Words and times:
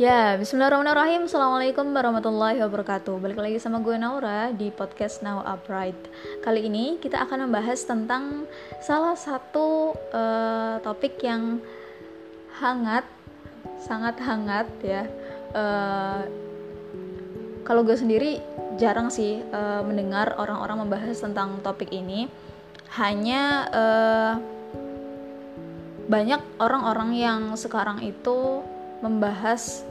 Ya, 0.00 0.32
bismillahirrahmanirrahim. 0.40 1.28
Assalamualaikum 1.28 1.92
warahmatullahi 1.92 2.64
wabarakatuh. 2.64 3.20
Balik 3.20 3.36
lagi 3.36 3.60
sama 3.60 3.84
gue 3.84 4.00
Naura 4.00 4.48
di 4.48 4.72
podcast 4.72 5.20
Now 5.20 5.44
Upright. 5.44 6.08
Kali 6.40 6.72
ini 6.72 6.96
kita 6.96 7.20
akan 7.20 7.44
membahas 7.44 7.84
tentang 7.84 8.48
salah 8.80 9.12
satu 9.12 9.92
uh, 10.16 10.80
topik 10.80 11.20
yang 11.20 11.60
hangat 12.64 13.04
Sangat 13.76 14.16
hangat 14.24 14.72
ya. 14.80 15.04
Uh, 15.52 16.24
Kalau 17.68 17.84
gue 17.84 17.92
sendiri 17.92 18.40
jarang 18.80 19.12
sih 19.12 19.44
uh, 19.52 19.84
mendengar 19.84 20.32
orang-orang 20.40 20.88
membahas 20.88 21.20
tentang 21.20 21.60
topik 21.60 21.92
ini. 21.92 22.24
Hanya 22.96 23.68
uh, 23.68 24.34
banyak 26.08 26.40
orang-orang 26.56 27.10
yang 27.20 27.40
sekarang 27.52 28.00
itu 28.00 28.64
membahas 29.04 29.84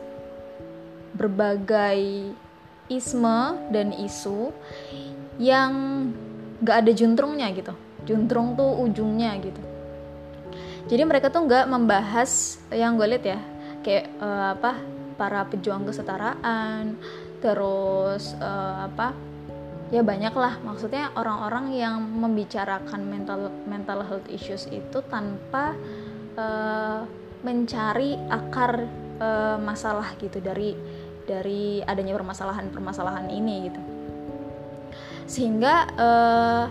berbagai 1.19 2.31
isme 2.87 3.39
dan 3.69 3.91
isu 3.91 4.55
yang 5.35 5.71
gak 6.63 6.87
ada 6.87 6.91
juntrungnya 6.95 7.51
gitu. 7.51 7.75
Juntrung 8.07 8.55
tuh 8.55 8.79
ujungnya 8.87 9.35
gitu. 9.43 9.61
Jadi 10.89 11.03
mereka 11.05 11.27
tuh 11.29 11.45
gak 11.45 11.67
membahas 11.69 12.57
yang 12.71 12.95
gue 12.95 13.05
lihat 13.05 13.25
ya 13.27 13.39
kayak 13.83 14.11
uh, 14.19 14.55
apa 14.59 14.75
para 15.15 15.43
pejuang 15.47 15.87
kesetaraan 15.87 16.99
terus 17.39 18.35
uh, 18.39 18.87
apa 18.87 19.11
ya 19.91 20.01
banyak 20.01 20.33
lah. 20.33 20.57
Maksudnya 20.63 21.13
orang-orang 21.13 21.75
yang 21.75 22.01
membicarakan 22.01 23.05
mental 23.05 23.53
mental 23.67 24.01
health 24.07 24.27
issues 24.31 24.65
itu 24.71 25.03
tanpa 25.11 25.75
uh, 26.39 27.03
mencari 27.43 28.19
akar 28.27 28.83
uh, 29.21 29.57
masalah 29.61 30.15
gitu 30.19 30.43
dari 30.43 30.75
dari 31.29 31.85
adanya 31.85 32.17
permasalahan-permasalahan 32.17 33.29
ini 33.29 33.69
gitu. 33.69 33.81
Sehingga 35.29 35.85
uh, 35.93 36.65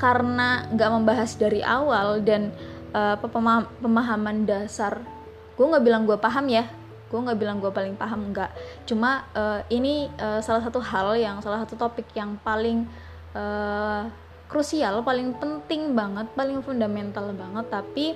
karena 0.00 0.64
nggak 0.72 0.90
membahas 0.90 1.36
dari 1.36 1.60
awal 1.60 2.24
dan 2.24 2.48
uh, 2.96 3.20
pemahaman 3.78 4.48
dasar 4.48 5.04
gue 5.54 5.62
nggak 5.62 5.84
bilang 5.84 6.02
gue 6.02 6.18
paham 6.18 6.50
ya 6.50 6.66
gue 7.12 7.20
nggak 7.22 7.38
bilang 7.38 7.62
gue 7.62 7.70
paling 7.70 7.94
paham 7.94 8.34
nggak. 8.34 8.50
Cuma 8.90 9.22
uh, 9.36 9.62
ini 9.70 10.10
uh, 10.18 10.42
salah 10.42 10.64
satu 10.66 10.82
hal 10.82 11.14
yang 11.14 11.38
salah 11.38 11.62
satu 11.62 11.78
topik 11.78 12.10
yang 12.16 12.34
paling 12.42 12.90
uh, 13.38 14.10
krusial 14.50 15.02
paling 15.06 15.34
penting 15.38 15.94
banget 15.94 16.26
paling 16.38 16.60
fundamental 16.62 17.30
banget 17.34 17.66
tapi 17.70 18.14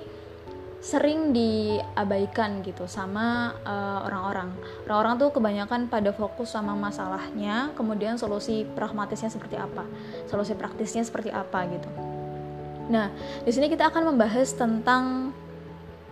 sering 0.79 1.35
diabaikan 1.35 2.63
gitu 2.63 2.87
sama 2.87 3.51
uh, 3.67 4.07
orang-orang. 4.07 4.49
Orang-orang 4.87 5.13
tuh 5.19 5.29
kebanyakan 5.35 5.91
pada 5.91 6.15
fokus 6.15 6.55
sama 6.55 6.71
masalahnya, 6.71 7.75
kemudian 7.75 8.15
solusi 8.15 8.63
pragmatisnya 8.63 9.27
seperti 9.27 9.59
apa, 9.59 9.83
solusi 10.31 10.55
praktisnya 10.55 11.03
seperti 11.03 11.35
apa 11.35 11.67
gitu. 11.67 11.89
Nah, 12.89 13.11
di 13.43 13.51
sini 13.51 13.67
kita 13.67 13.91
akan 13.91 14.15
membahas 14.15 14.55
tentang 14.55 15.35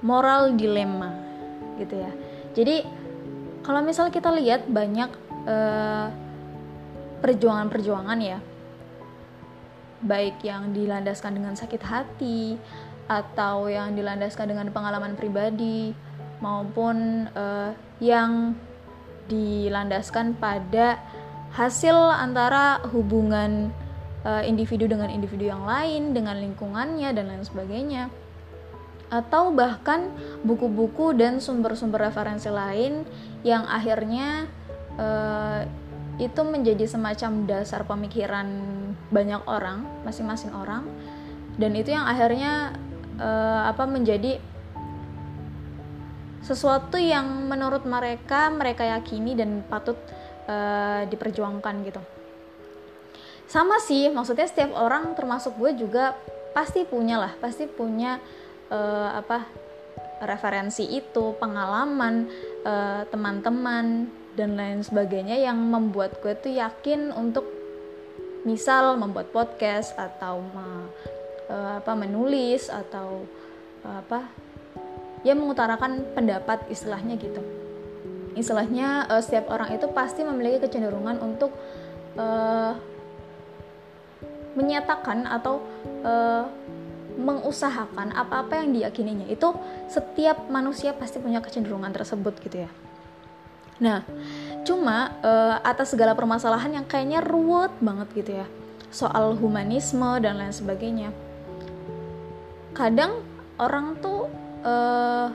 moral 0.04 0.54
dilema 0.54 1.16
gitu 1.80 1.98
ya. 1.98 2.12
Jadi 2.54 2.84
kalau 3.64 3.82
misalnya 3.82 4.14
kita 4.14 4.30
lihat 4.36 4.68
banyak 4.68 5.10
uh, 5.48 6.08
perjuangan-perjuangan 7.24 8.20
ya, 8.20 8.40
baik 10.04 10.44
yang 10.46 10.76
dilandaskan 10.76 11.40
dengan 11.40 11.58
sakit 11.58 11.82
hati 11.82 12.60
atau 13.08 13.72
yang 13.72 13.96
dilandaskan 13.96 14.52
dengan 14.52 14.68
pengalaman 14.72 15.16
pribadi 15.16 15.96
maupun 16.44 17.28
uh, 17.34 17.72
yang 18.04 18.54
dilandaskan 19.28 20.38
pada 20.38 21.00
hasil 21.56 21.96
antara 21.96 22.84
hubungan 22.92 23.72
uh, 24.28 24.44
individu 24.44 24.86
dengan 24.86 25.08
individu 25.12 25.48
yang 25.48 25.64
lain, 25.64 26.12
dengan 26.12 26.38
lingkungannya 26.38 27.10
dan 27.16 27.32
lain 27.32 27.44
sebagainya. 27.44 28.12
Atau 29.08 29.56
bahkan 29.56 30.12
buku-buku 30.44 31.16
dan 31.16 31.40
sumber-sumber 31.40 32.12
referensi 32.12 32.52
lain 32.52 33.08
yang 33.48 33.64
akhirnya 33.64 34.52
uh, 35.00 35.64
itu 36.20 36.42
menjadi 36.44 36.84
semacam 36.90 37.48
dasar 37.48 37.88
pemikiran 37.88 38.48
banyak 39.08 39.42
orang, 39.48 39.86
masing-masing 40.04 40.52
orang. 40.52 40.84
Dan 41.58 41.74
itu 41.74 41.96
yang 41.96 42.06
akhirnya 42.06 42.76
uh, 43.18 43.62
apa 43.70 43.84
menjadi 43.90 44.40
sesuatu 46.42 46.96
yang 46.96 47.50
menurut 47.50 47.84
mereka 47.84 48.48
mereka 48.48 48.88
yakini 48.88 49.36
dan 49.36 49.66
patut 49.68 50.00
uh, 50.48 51.04
diperjuangkan 51.10 51.76
gitu. 51.84 52.02
Sama 53.48 53.80
sih 53.84 54.08
maksudnya 54.12 54.48
setiap 54.48 54.76
orang 54.76 55.16
termasuk 55.16 55.56
gue 55.60 55.76
juga 55.76 56.16
pasti 56.56 56.88
punya 56.88 57.22
lah 57.22 57.34
pasti 57.38 57.70
punya 57.70 58.18
uh, 58.74 59.10
apa 59.14 59.46
referensi 60.18 60.82
itu 60.98 61.38
pengalaman 61.38 62.26
teman-teman 63.14 64.12
dan 64.38 64.54
lain 64.54 64.82
sebagainya 64.86 65.40
yang 65.40 65.56
membuat 65.56 66.20
gue 66.20 66.34
tuh 66.38 66.52
yakin 66.54 67.14
untuk 67.14 67.46
misal 68.46 68.96
membuat 68.96 69.34
podcast 69.34 69.92
atau 69.98 70.40
uh, 71.52 71.80
apa 71.80 71.92
menulis 71.96 72.68
atau 72.72 73.24
uh, 73.84 73.98
apa 74.04 74.28
ya 75.26 75.34
mengutarakan 75.34 76.06
pendapat 76.14 76.68
istilahnya 76.72 77.18
gitu. 77.18 77.42
Istilahnya 78.38 79.10
uh, 79.10 79.22
setiap 79.24 79.50
orang 79.50 79.74
itu 79.74 79.90
pasti 79.90 80.22
memiliki 80.22 80.70
kecenderungan 80.70 81.18
untuk 81.20 81.52
uh, 82.20 82.78
menyatakan 84.54 85.26
atau 85.26 85.62
uh, 86.06 86.46
mengusahakan 87.18 88.14
apa-apa 88.14 88.62
yang 88.62 88.78
diyakininya. 88.78 89.26
Itu 89.26 89.58
setiap 89.90 90.46
manusia 90.54 90.94
pasti 90.94 91.18
punya 91.18 91.42
kecenderungan 91.42 91.90
tersebut 91.90 92.38
gitu 92.46 92.70
ya. 92.70 92.72
Nah 93.82 94.06
cuma 94.66 95.18
uh, 95.26 95.58
atas 95.66 95.94
segala 95.94 96.14
permasalahan 96.14 96.82
yang 96.82 96.86
kayaknya 96.86 97.26
ruwet 97.26 97.74
banget 97.82 98.08
gitu 98.14 98.32
ya. 98.46 98.48
Soal 98.94 99.36
humanisme 99.36 100.22
dan 100.22 100.40
lain 100.40 100.54
sebagainya 100.54 101.10
kadang 102.78 103.26
orang 103.58 103.98
tuh 103.98 104.30
uh, 104.62 105.34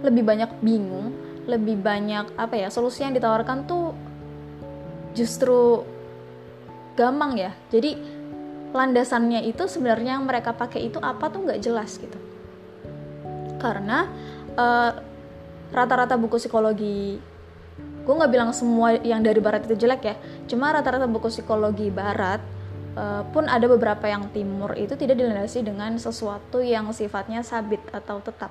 lebih 0.00 0.24
banyak 0.24 0.48
bingung 0.64 1.12
lebih 1.48 1.80
banyak 1.80 2.32
apa 2.36 2.54
ya 2.56 2.68
solusi 2.68 3.04
yang 3.04 3.16
ditawarkan 3.16 3.64
tuh 3.64 3.96
justru 5.16 5.80
gampang 6.92 7.40
ya. 7.40 7.56
Jadi 7.72 7.96
landasannya 8.76 9.48
itu 9.48 9.64
sebenarnya 9.64 10.20
yang 10.20 10.28
mereka 10.28 10.52
pakai 10.52 10.92
itu 10.92 11.00
apa 11.00 11.32
tuh 11.32 11.48
nggak 11.48 11.60
jelas 11.64 11.96
gitu. 11.96 12.20
Karena 13.56 14.04
eh, 14.52 14.92
rata-rata 15.72 16.20
buku 16.20 16.36
psikologi 16.36 17.16
gue 17.78 18.14
nggak 18.16 18.32
bilang 18.32 18.50
semua 18.56 18.96
yang 19.04 19.20
dari 19.20 19.36
barat 19.36 19.68
itu 19.68 19.84
jelek 19.84 20.00
ya 20.00 20.16
cuma 20.48 20.72
rata-rata 20.72 21.04
buku 21.04 21.28
psikologi 21.28 21.92
barat 21.92 22.40
uh, 22.98 23.22
pun 23.30 23.46
ada 23.46 23.70
beberapa 23.70 24.10
yang 24.10 24.26
timur 24.34 24.74
itu 24.74 24.98
tidak 24.98 25.22
dilandasi 25.22 25.62
dengan 25.62 25.94
sesuatu 26.02 26.58
yang 26.58 26.90
sifatnya 26.90 27.46
sabit 27.46 27.80
atau 27.94 28.18
tetap. 28.18 28.50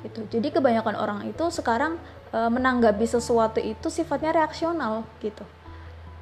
Gitu. 0.00 0.24
Jadi 0.32 0.48
kebanyakan 0.56 0.96
orang 0.96 1.20
itu 1.28 1.44
sekarang 1.52 2.00
uh, 2.32 2.48
menanggapi 2.48 3.04
sesuatu 3.04 3.60
itu 3.60 3.92
sifatnya 3.92 4.32
reaksional 4.32 5.04
gitu. 5.20 5.44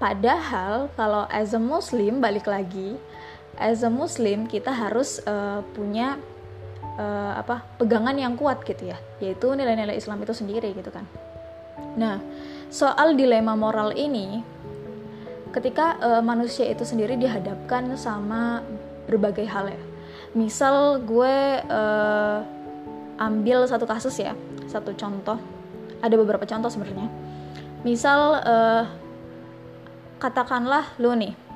Padahal 0.03 0.91
kalau 0.98 1.27
as 1.31 1.54
a 1.54 1.62
muslim 1.62 2.19
balik 2.19 2.50
lagi 2.50 2.98
as 3.59 3.82
a 3.82 3.91
muslim 3.91 4.47
kita 4.47 4.71
harus 4.71 5.19
uh, 5.27 5.62
punya 5.75 6.19
uh, 6.98 7.39
apa 7.39 7.66
pegangan 7.78 8.15
yang 8.15 8.39
kuat 8.39 8.63
gitu 8.63 8.95
ya 8.95 8.98
yaitu 9.18 9.51
nilai-nilai 9.54 9.98
Islam 9.98 10.22
itu 10.22 10.34
sendiri 10.34 10.71
gitu 10.74 10.91
kan. 10.91 11.07
Nah 11.98 12.22
soal 12.71 13.18
dilema 13.18 13.59
moral 13.59 13.95
ini 13.95 14.42
ketika 15.54 15.97
uh, 16.00 16.22
manusia 16.24 16.68
itu 16.68 16.84
sendiri 16.84 17.16
dihadapkan 17.16 17.97
sama 17.97 18.60
berbagai 19.09 19.48
hal 19.48 19.72
ya. 19.72 19.80
Misal 20.36 21.00
gue 21.03 21.36
uh, 21.65 22.39
ambil 23.18 23.65
satu 23.65 23.89
kasus 23.89 24.18
ya 24.21 24.36
satu 24.68 24.92
contoh. 24.95 25.41
Ada 26.04 26.15
beberapa 26.15 26.45
contoh 26.47 26.71
sebenarnya. 26.71 27.09
Misal 27.83 28.21
uh, 28.45 28.84
katakanlah 30.18 30.95
lu 30.98 31.15
nih 31.15 31.48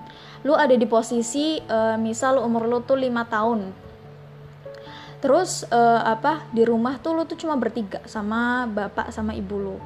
lu 0.42 0.58
ada 0.58 0.74
di 0.74 0.86
posisi 0.86 1.58
uh, 1.70 1.94
misal 1.98 2.42
umur 2.42 2.66
lu 2.66 2.78
tuh 2.82 2.98
lima 2.98 3.22
tahun. 3.26 3.70
Terus 5.22 5.62
uh, 5.70 6.02
apa 6.02 6.50
di 6.50 6.66
rumah 6.66 6.98
tuh 6.98 7.14
lu 7.14 7.22
tuh 7.22 7.38
cuma 7.38 7.54
bertiga 7.54 8.02
sama 8.10 8.66
bapak 8.66 9.14
sama 9.14 9.38
ibu 9.38 9.54
lu. 9.54 9.76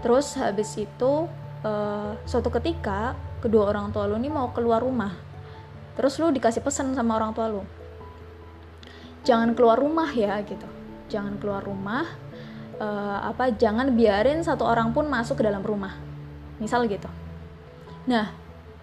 Terus 0.00 0.40
habis 0.40 0.72
itu 0.80 1.28
uh, 1.64 2.12
suatu 2.24 2.48
ketika 2.48 3.12
kedua 3.40 3.72
orang 3.72 3.90
tua 3.90 4.06
lu 4.06 4.20
nih 4.20 4.32
mau 4.32 4.52
keluar 4.52 4.84
rumah. 4.84 5.16
Terus 5.96 6.16
lu 6.20 6.30
dikasih 6.30 6.62
pesan 6.64 6.92
sama 6.92 7.16
orang 7.16 7.32
tua 7.32 7.48
lu. 7.48 7.64
Jangan 9.24 9.52
keluar 9.52 9.76
rumah 9.80 10.08
ya 10.12 10.40
gitu. 10.44 10.68
Jangan 11.10 11.36
keluar 11.42 11.60
rumah 11.64 12.06
uh, 12.80 13.18
apa 13.28 13.52
jangan 13.52 13.92
biarin 13.92 14.40
satu 14.40 14.64
orang 14.64 14.96
pun 14.96 15.06
masuk 15.08 15.40
ke 15.40 15.44
dalam 15.44 15.60
rumah. 15.60 15.92
Misal 16.56 16.88
gitu. 16.88 17.08
Nah 18.08 18.32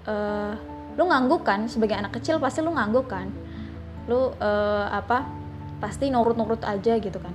uh, 0.06 0.54
lu 0.94 1.04
ngangguk 1.10 1.42
kan? 1.46 1.66
Sebagai 1.66 1.98
anak 1.98 2.22
kecil 2.22 2.38
pasti 2.38 2.62
lu 2.62 2.74
ngangguk 2.74 3.10
kan? 3.10 3.30
Lu 4.06 4.34
uh, 4.38 4.88
apa 4.90 5.26
pasti 5.78 6.10
nurut-nurut 6.10 6.62
aja 6.66 6.98
gitu 6.98 7.18
kan? 7.18 7.34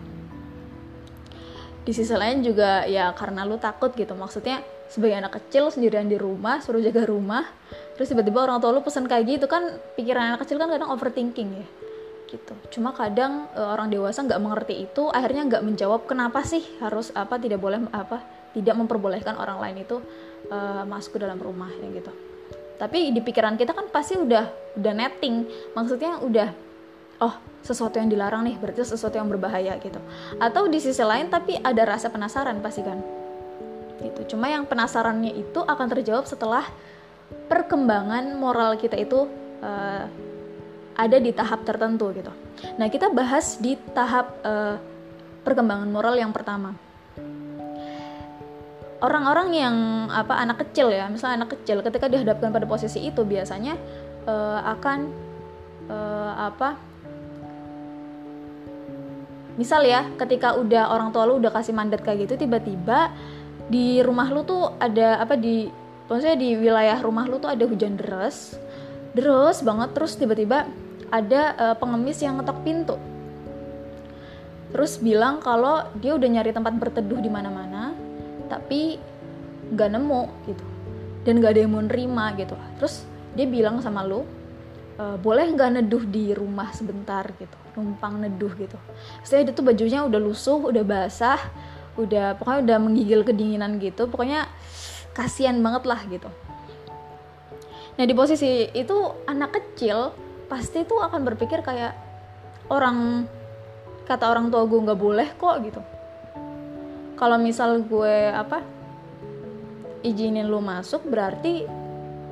Di 1.83 1.91
sisi 1.91 2.15
lain 2.15 2.47
juga 2.47 2.87
ya 2.87 3.11
karena 3.15 3.43
lu 3.43 3.59
takut 3.59 3.91
gitu. 3.99 4.15
Maksudnya 4.15 4.63
sebagai 4.93 5.25
anak 5.25 5.41
kecil 5.41 5.73
sendirian 5.73 6.05
di 6.05 6.21
rumah 6.21 6.61
suruh 6.61 6.85
jaga 6.85 7.09
rumah 7.09 7.49
terus 7.97 8.13
tiba-tiba 8.13 8.45
orang 8.45 8.61
tua 8.61 8.77
lu 8.77 8.85
pesan 8.85 9.09
kayak 9.09 9.25
gitu 9.25 9.47
kan 9.49 9.81
pikiran 9.97 10.37
anak 10.37 10.45
kecil 10.45 10.61
kan 10.61 10.69
kadang 10.69 10.93
overthinking 10.93 11.65
ya 11.65 11.67
gitu. 12.33 12.55
Cuma 12.73 12.97
kadang 12.97 13.53
e, 13.53 13.61
orang 13.61 13.93
dewasa 13.93 14.25
nggak 14.25 14.41
mengerti 14.41 14.89
itu 14.89 15.13
akhirnya 15.13 15.45
nggak 15.53 15.63
menjawab 15.69 16.09
kenapa 16.09 16.41
sih 16.41 16.65
harus 16.81 17.13
apa 17.13 17.37
tidak 17.37 17.61
boleh 17.61 17.85
apa 17.93 18.25
tidak 18.57 18.73
memperbolehkan 18.77 19.37
orang 19.37 19.61
lain 19.61 19.85
itu 19.85 20.01
e, 20.49 20.59
masuk 20.89 21.17
ke 21.17 21.29
dalam 21.29 21.37
rumah 21.37 21.69
ya 21.69 21.89
gitu. 21.93 22.13
Tapi 22.81 23.13
di 23.13 23.21
pikiran 23.21 23.61
kita 23.61 23.77
kan 23.77 23.93
pasti 23.93 24.17
udah 24.17 24.49
udah 24.81 24.93
netting 24.97 25.45
maksudnya 25.77 26.19
udah 26.25 26.49
oh 27.21 27.37
sesuatu 27.61 28.01
yang 28.01 28.09
dilarang 28.09 28.49
nih 28.49 28.57
berarti 28.57 28.83
sesuatu 28.83 29.21
yang 29.21 29.29
berbahaya 29.29 29.77
gitu. 29.77 30.01
Atau 30.41 30.73
di 30.73 30.81
sisi 30.81 31.05
lain 31.05 31.29
tapi 31.29 31.61
ada 31.61 31.85
rasa 31.85 32.09
penasaran 32.09 32.65
pasti 32.65 32.81
kan 32.81 32.99
gitu. 34.03 34.35
Cuma 34.35 34.51
yang 34.51 34.67
penasarannya 34.67 35.33
itu 35.39 35.63
akan 35.63 35.87
terjawab 35.87 36.27
setelah 36.27 36.67
perkembangan 37.49 38.37
moral 38.37 38.77
kita 38.77 38.99
itu 38.99 39.25
uh, 39.63 40.05
ada 40.97 41.17
di 41.17 41.33
tahap 41.33 41.65
tertentu 41.65 42.13
gitu. 42.13 42.33
Nah 42.77 42.87
kita 42.93 43.09
bahas 43.09 43.57
di 43.59 43.79
tahap 43.97 44.37
uh, 44.45 44.77
perkembangan 45.43 45.89
moral 45.89 46.15
yang 46.19 46.31
pertama. 46.31 46.77
Orang-orang 49.03 49.49
yang 49.51 49.77
apa 50.15 50.39
anak 50.39 50.63
kecil 50.63 50.95
ya 50.95 51.11
misalnya 51.11 51.43
anak 51.43 51.59
kecil 51.59 51.83
ketika 51.83 52.07
dihadapkan 52.07 52.55
pada 52.55 52.71
posisi 52.71 53.03
itu 53.03 53.27
biasanya 53.27 53.75
uh, 54.31 54.63
akan 54.79 55.11
uh, 55.91 56.33
apa 56.55 56.79
misal 59.59 59.85
ya 59.85 60.09
ketika 60.17 60.57
udah 60.57 60.95
orang 60.95 61.13
tua 61.13 61.29
lu 61.29 61.37
udah 61.43 61.53
kasih 61.53 61.77
mandat 61.77 62.01
kayak 62.01 62.31
gitu 62.31 62.47
tiba-tiba 62.47 63.13
di 63.69 64.03
rumah 64.03 64.31
lu 64.33 64.43
tuh 64.43 64.75
ada 64.83 65.23
apa 65.23 65.39
di 65.39 65.71
maksudnya 66.11 66.37
di 66.39 66.59
wilayah 66.59 66.99
rumah 66.99 67.29
lu 67.29 67.39
tuh 67.39 67.53
ada 67.53 67.65
hujan 67.67 67.95
deras. 67.99 68.59
Deras 69.13 69.61
banget 69.61 69.93
terus 69.93 70.17
tiba-tiba 70.17 70.65
ada 71.13 71.43
uh, 71.61 71.77
pengemis 71.77 72.19
yang 72.25 72.41
ngetok 72.41 72.59
pintu. 72.65 72.97
Terus 74.73 74.97
bilang 74.97 75.45
kalau 75.45 75.85
dia 76.01 76.17
udah 76.17 76.29
nyari 76.33 76.51
tempat 76.57 76.73
berteduh 76.81 77.21
di 77.21 77.29
mana-mana 77.29 77.93
tapi 78.49 78.97
nggak 79.69 79.89
nemu 79.93 80.23
gitu. 80.49 80.65
Dan 81.29 81.39
nggak 81.39 81.53
ada 81.53 81.61
yang 81.61 81.73
mau 81.77 81.85
nerima 81.85 82.33
gitu. 82.41 82.57
Terus 82.81 83.05
dia 83.37 83.45
bilang 83.45 83.85
sama 83.85 84.01
lu 84.01 84.25
e, 84.97 85.05
boleh 85.21 85.53
nggak 85.53 85.71
neduh 85.77 86.05
di 86.09 86.33
rumah 86.33 86.73
sebentar 86.73 87.29
gitu? 87.37 87.57
Numpang 87.77 88.25
neduh 88.25 88.53
gitu. 88.57 88.81
Saya 89.21 89.45
itu 89.45 89.61
bajunya 89.61 90.09
udah 90.09 90.21
lusuh 90.21 90.73
udah 90.73 90.85
basah 90.89 91.41
udah 92.01 92.41
pokoknya 92.41 92.61
udah 92.65 92.79
menggigil 92.81 93.21
kedinginan 93.21 93.77
gitu 93.77 94.09
pokoknya 94.09 94.49
kasihan 95.13 95.61
banget 95.61 95.85
lah 95.85 96.01
gitu. 96.09 96.29
Nah 98.01 98.05
di 98.09 98.15
posisi 98.17 98.73
itu 98.73 98.97
anak 99.29 99.53
kecil 99.53 100.17
pasti 100.49 100.89
tuh 100.89 101.05
akan 101.05 101.21
berpikir 101.29 101.61
kayak 101.61 101.93
orang 102.73 103.29
kata 104.09 104.25
orang 104.29 104.49
tua 104.49 104.65
gue 104.65 104.81
nggak 104.81 105.01
boleh 105.01 105.29
kok 105.37 105.57
gitu. 105.65 105.81
Kalau 107.21 107.37
misal 107.37 107.85
gue 107.85 108.33
apa 108.33 108.65
izinin 110.03 110.49
lu 110.49 110.59
masuk 110.59 111.07
berarti 111.07 111.69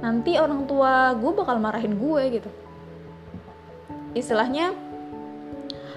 nanti 0.01 0.41
orang 0.41 0.65
tua 0.65 1.13
gue 1.15 1.33
bakal 1.37 1.61
marahin 1.61 2.01
gue 2.01 2.23
gitu. 2.41 2.51
Istilahnya 4.17 4.73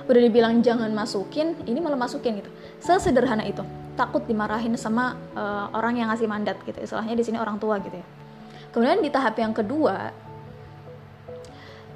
udah 0.03 0.21
dibilang 0.21 0.59
jangan 0.59 0.91
masukin 0.91 1.55
ini 1.63 1.79
malah 1.79 1.99
masukin 1.99 2.43
gitu. 2.43 2.51
Sesederhana 2.83 3.47
itu. 3.47 3.63
Takut 3.93 4.25
dimarahin 4.25 4.73
sama 4.75 5.15
uh, 5.37 5.69
orang 5.71 6.01
yang 6.01 6.09
ngasih 6.09 6.25
mandat 6.25 6.57
gitu. 6.65 6.81
Istilahnya 6.81 7.15
di 7.15 7.23
sini 7.23 7.37
orang 7.37 7.61
tua 7.61 7.77
gitu 7.79 7.93
ya. 7.95 8.07
Kemudian 8.73 8.99
di 9.05 9.09
tahap 9.13 9.37
yang 9.37 9.53
kedua 9.53 10.11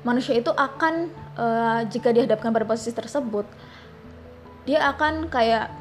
manusia 0.06 0.38
itu 0.38 0.54
akan 0.54 1.09
uh, 1.36 1.81
jika 1.89 2.13
dihadapkan 2.13 2.54
pada 2.54 2.63
posisi 2.63 2.94
tersebut 2.94 3.44
dia 4.63 4.86
akan 4.88 5.27
kayak 5.27 5.74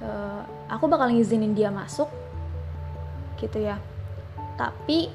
uh, 0.00 0.46
aku 0.70 0.88
bakal 0.88 1.10
ngizinin 1.10 1.52
dia 1.52 1.68
masuk 1.68 2.08
gitu 3.36 3.60
ya. 3.60 3.76
Tapi 4.54 5.10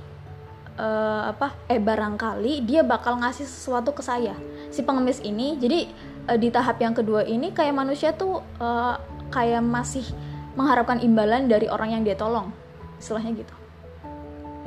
uh, 0.76 1.32
apa 1.32 1.56
eh 1.72 1.80
barangkali 1.80 2.68
dia 2.68 2.82
bakal 2.84 3.18
ngasih 3.22 3.48
sesuatu 3.48 3.96
ke 3.96 4.04
saya. 4.04 4.36
Si 4.70 4.84
pengemis 4.84 5.24
ini 5.24 5.56
jadi 5.58 5.88
uh, 6.30 6.38
di 6.38 6.54
tahap 6.54 6.78
yang 6.78 6.94
kedua 6.94 7.26
ini 7.26 7.50
kayak 7.50 7.74
manusia 7.74 8.14
tuh 8.14 8.46
uh, 8.62 8.96
kayak 9.34 9.66
masih 9.66 10.06
mengharapkan 10.54 11.02
imbalan 11.02 11.50
dari 11.50 11.66
orang 11.66 11.98
yang 11.98 12.04
dia 12.06 12.14
tolong 12.14 12.54
istilahnya 13.02 13.34
gitu. 13.42 13.56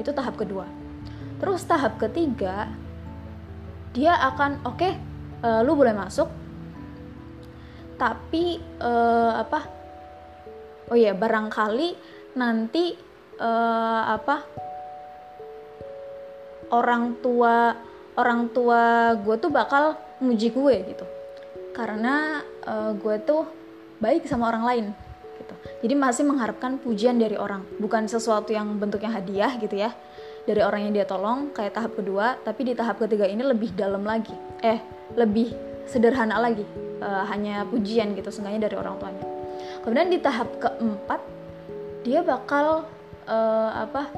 Itu 0.03 0.11
tahap 0.11 0.35
kedua. 0.35 0.67
Terus 1.39 1.63
tahap 1.63 2.03
ketiga 2.03 2.71
dia 3.95 4.17
akan 4.19 4.65
oke 4.67 4.79
okay, 4.79 4.93
uh, 5.45 5.61
lu 5.63 5.77
boleh 5.77 5.93
masuk 5.93 6.27
tapi 8.01 8.59
uh, 8.81 9.37
apa 9.39 9.61
oh 10.91 10.97
ya 10.97 11.13
barangkali 11.15 11.95
nanti 12.35 12.97
uh, 13.39 14.03
apa 14.17 14.37
orang 16.73 17.21
tua 17.21 17.77
orang 18.17 18.49
tua 18.51 19.13
gue 19.21 19.37
tuh 19.37 19.53
bakal 19.53 19.95
nguji 20.25 20.51
gue 20.51 20.75
gitu 20.89 21.07
karena 21.73 22.45
uh, 22.69 22.93
gue 22.97 23.17
tuh 23.25 23.49
baik 23.99 24.29
sama 24.29 24.53
orang 24.53 24.65
lain 24.65 24.87
gitu. 25.41 25.55
Jadi 25.89 25.95
masih 25.97 26.25
mengharapkan 26.29 26.77
pujian 26.79 27.17
dari 27.17 27.35
orang. 27.35 27.65
Bukan 27.81 28.07
sesuatu 28.07 28.53
yang 28.53 28.77
bentuknya 28.77 29.11
hadiah 29.13 29.57
gitu 29.59 29.77
ya 29.77 29.91
dari 30.43 30.59
orang 30.59 30.91
yang 30.91 30.93
dia 31.03 31.07
tolong 31.07 31.55
kayak 31.55 31.79
tahap 31.79 31.95
kedua 31.95 32.35
tapi 32.43 32.67
di 32.67 32.75
tahap 32.75 32.99
ketiga 32.99 33.27
ini 33.27 33.43
lebih 33.43 33.73
dalam 33.75 34.05
lagi. 34.05 34.35
Eh 34.63 34.79
lebih 35.17 35.53
sederhana 35.89 36.39
lagi 36.39 36.65
uh, 37.03 37.25
hanya 37.29 37.67
pujian 37.67 38.15
gitu 38.15 38.31
seenggaknya 38.31 38.71
dari 38.71 38.77
orang 38.79 38.95
tuanya. 39.01 39.25
Kemudian 39.83 40.09
di 40.09 40.19
tahap 40.23 40.49
keempat 40.63 41.21
dia 42.03 42.23
bakal 42.23 42.87
uh, 43.27 43.71
apa 43.87 44.11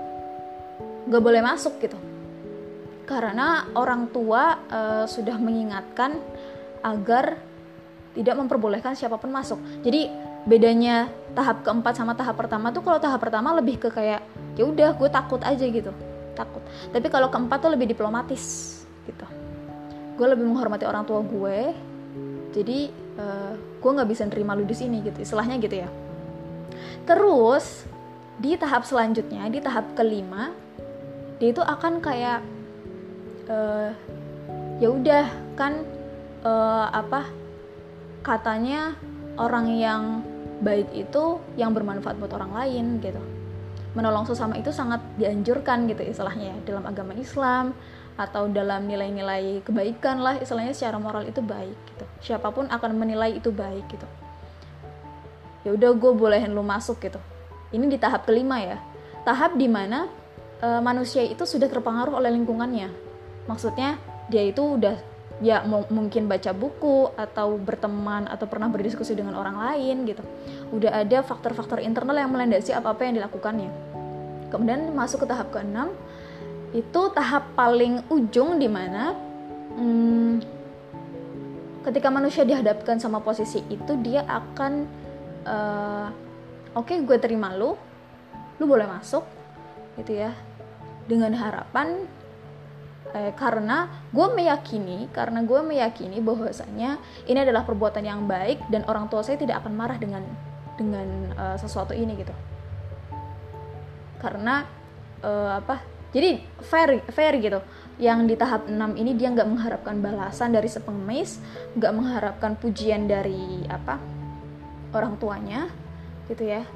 nggak 1.08 1.22
boleh 1.22 1.40
masuk 1.44 1.76
gitu. 1.80 1.96
Karena 3.04 3.68
orang 3.76 4.08
tua 4.08 4.64
uh, 4.72 5.04
sudah 5.04 5.36
mengingatkan 5.36 6.16
agar 6.84 7.40
tidak 8.14 8.36
memperbolehkan 8.38 8.94
siapa 8.94 9.16
pun 9.16 9.32
masuk. 9.32 9.58
Jadi 9.82 10.06
bedanya 10.44 11.08
tahap 11.32 11.64
keempat 11.64 11.96
sama 11.96 12.12
tahap 12.12 12.36
pertama 12.36 12.68
tuh 12.70 12.84
kalau 12.84 13.00
tahap 13.00 13.18
pertama 13.18 13.56
lebih 13.56 13.80
ke 13.80 13.88
kayak 13.88 14.20
ya 14.54 14.64
udah 14.68 14.92
gue 14.94 15.08
takut 15.08 15.40
aja 15.40 15.64
gitu 15.64 15.90
takut. 16.36 16.60
Tapi 16.90 17.06
kalau 17.08 17.30
keempat 17.32 17.58
tuh 17.64 17.70
lebih 17.72 17.90
diplomatis 17.90 18.44
gitu. 19.06 19.26
Gue 20.14 20.26
lebih 20.30 20.44
menghormati 20.46 20.84
orang 20.84 21.06
tua 21.06 21.22
gue. 21.22 21.72
Jadi 22.54 22.90
uh, 23.18 23.54
gue 23.56 23.90
nggak 23.90 24.10
bisa 24.10 24.22
nerima 24.28 24.54
lu 24.54 24.66
di 24.66 24.76
sini 24.76 25.00
gitu. 25.02 25.22
Istilahnya 25.22 25.58
gitu 25.62 25.74
ya. 25.82 25.88
Terus 27.06 27.86
di 28.34 28.58
tahap 28.58 28.82
selanjutnya 28.82 29.46
di 29.46 29.62
tahap 29.62 29.94
kelima 29.94 30.50
dia 31.38 31.54
itu 31.54 31.62
akan 31.62 32.02
kayak 32.02 32.42
uh, 33.46 33.94
ya 34.82 34.90
udah 34.90 35.26
kan 35.54 35.86
uh, 36.44 36.86
apa? 36.92 37.26
Katanya 38.24 38.94
orang 39.40 39.66
yang 39.74 40.02
baik 40.62 40.92
itu 40.94 41.42
yang 41.58 41.74
bermanfaat 41.74 42.20
buat 42.20 42.32
orang 42.36 42.54
lain 42.54 43.02
gitu. 43.02 43.20
Menolong 43.94 44.26
sesama 44.26 44.58
itu 44.58 44.70
sangat 44.70 45.02
dianjurkan 45.18 45.86
gitu 45.90 46.02
istilahnya 46.02 46.54
ya 46.54 46.56
dalam 46.66 46.84
agama 46.86 47.14
Islam 47.14 47.74
atau 48.14 48.46
dalam 48.46 48.86
nilai-nilai 48.86 49.66
kebaikan 49.66 50.22
lah 50.22 50.38
istilahnya 50.38 50.70
secara 50.70 51.02
moral 51.02 51.26
itu 51.26 51.42
baik 51.42 51.78
gitu. 51.94 52.04
Siapa 52.22 52.54
pun 52.54 52.70
akan 52.70 52.90
menilai 52.94 53.38
itu 53.38 53.50
baik 53.50 53.86
gitu. 53.90 54.06
Ya 55.66 55.70
udah 55.74 55.90
gue 55.96 56.12
bolehin 56.14 56.52
lu 56.54 56.62
masuk 56.62 57.00
gitu. 57.02 57.18
Ini 57.74 57.90
di 57.90 57.98
tahap 57.98 58.28
kelima 58.28 58.60
ya. 58.62 58.78
Tahap 59.26 59.56
di 59.58 59.66
mana 59.66 60.06
e, 60.60 60.68
manusia 60.84 61.24
itu 61.24 61.42
sudah 61.42 61.66
terpengaruh 61.66 62.20
oleh 62.20 62.30
lingkungannya. 62.34 62.92
Maksudnya 63.50 63.98
dia 64.28 64.44
itu 64.46 64.62
udah 64.62 65.13
ya 65.42 65.66
mungkin 65.66 66.30
baca 66.30 66.54
buku 66.54 67.10
atau 67.18 67.58
berteman 67.58 68.30
atau 68.30 68.46
pernah 68.46 68.70
berdiskusi 68.70 69.18
dengan 69.18 69.34
orang 69.34 69.58
lain 69.58 70.06
gitu. 70.06 70.22
Udah 70.70 71.02
ada 71.02 71.26
faktor-faktor 71.26 71.82
internal 71.82 72.14
yang 72.14 72.30
melandasi 72.30 72.70
apa-apa 72.70 73.02
yang 73.02 73.18
dilakukannya. 73.18 73.70
Kemudian 74.54 74.94
masuk 74.94 75.26
ke 75.26 75.26
tahap 75.26 75.50
keenam 75.50 75.90
itu 76.74 77.00
tahap 77.14 77.54
paling 77.54 78.02
ujung 78.10 78.58
di 78.58 78.66
mana 78.70 79.14
hmm, 79.78 80.42
ketika 81.86 82.10
manusia 82.10 82.42
dihadapkan 82.46 82.98
sama 82.98 83.22
posisi 83.22 83.62
itu 83.70 83.94
dia 84.02 84.26
akan 84.26 84.72
uh, 85.46 86.08
oke 86.74 86.90
okay, 86.90 87.02
gue 87.02 87.18
terima 87.18 87.54
lu 87.54 87.74
lu 88.58 88.64
boleh 88.70 88.86
masuk 88.86 89.26
gitu 89.98 90.22
ya. 90.22 90.30
Dengan 91.04 91.36
harapan 91.36 92.06
eh, 93.14 93.32
karena 93.38 93.88
gue 94.10 94.26
meyakini 94.34 95.08
karena 95.14 95.40
gue 95.46 95.60
meyakini 95.62 96.18
bahwasanya 96.18 96.98
ini 97.30 97.38
adalah 97.38 97.62
perbuatan 97.62 98.02
yang 98.02 98.26
baik 98.26 98.66
dan 98.68 98.82
orang 98.90 99.06
tua 99.06 99.22
saya 99.22 99.38
tidak 99.38 99.62
akan 99.62 99.72
marah 99.78 99.96
dengan 99.96 100.26
dengan 100.74 101.30
uh, 101.38 101.56
sesuatu 101.56 101.94
ini 101.94 102.18
gitu. 102.18 102.34
Karena 104.18 104.66
uh, 105.22 105.62
apa 105.62 105.78
jadi 106.10 106.42
fair 106.62 107.02
fair 107.14 107.38
gitu. 107.38 107.62
Yang 107.94 108.18
di 108.26 108.34
tahap 108.34 108.66
6 108.66 108.74
ini 108.98 109.14
dia 109.14 109.30
nggak 109.30 109.46
mengharapkan 109.46 110.02
balasan 110.02 110.50
dari 110.50 110.66
sepengemis 110.66 111.38
nggak 111.78 111.92
mengharapkan 111.94 112.58
pujian 112.58 113.06
dari 113.06 113.62
apa 113.70 114.02
orang 114.90 115.14
tuanya 115.18 115.70
gitu 116.26 116.42
ya. 116.42 116.66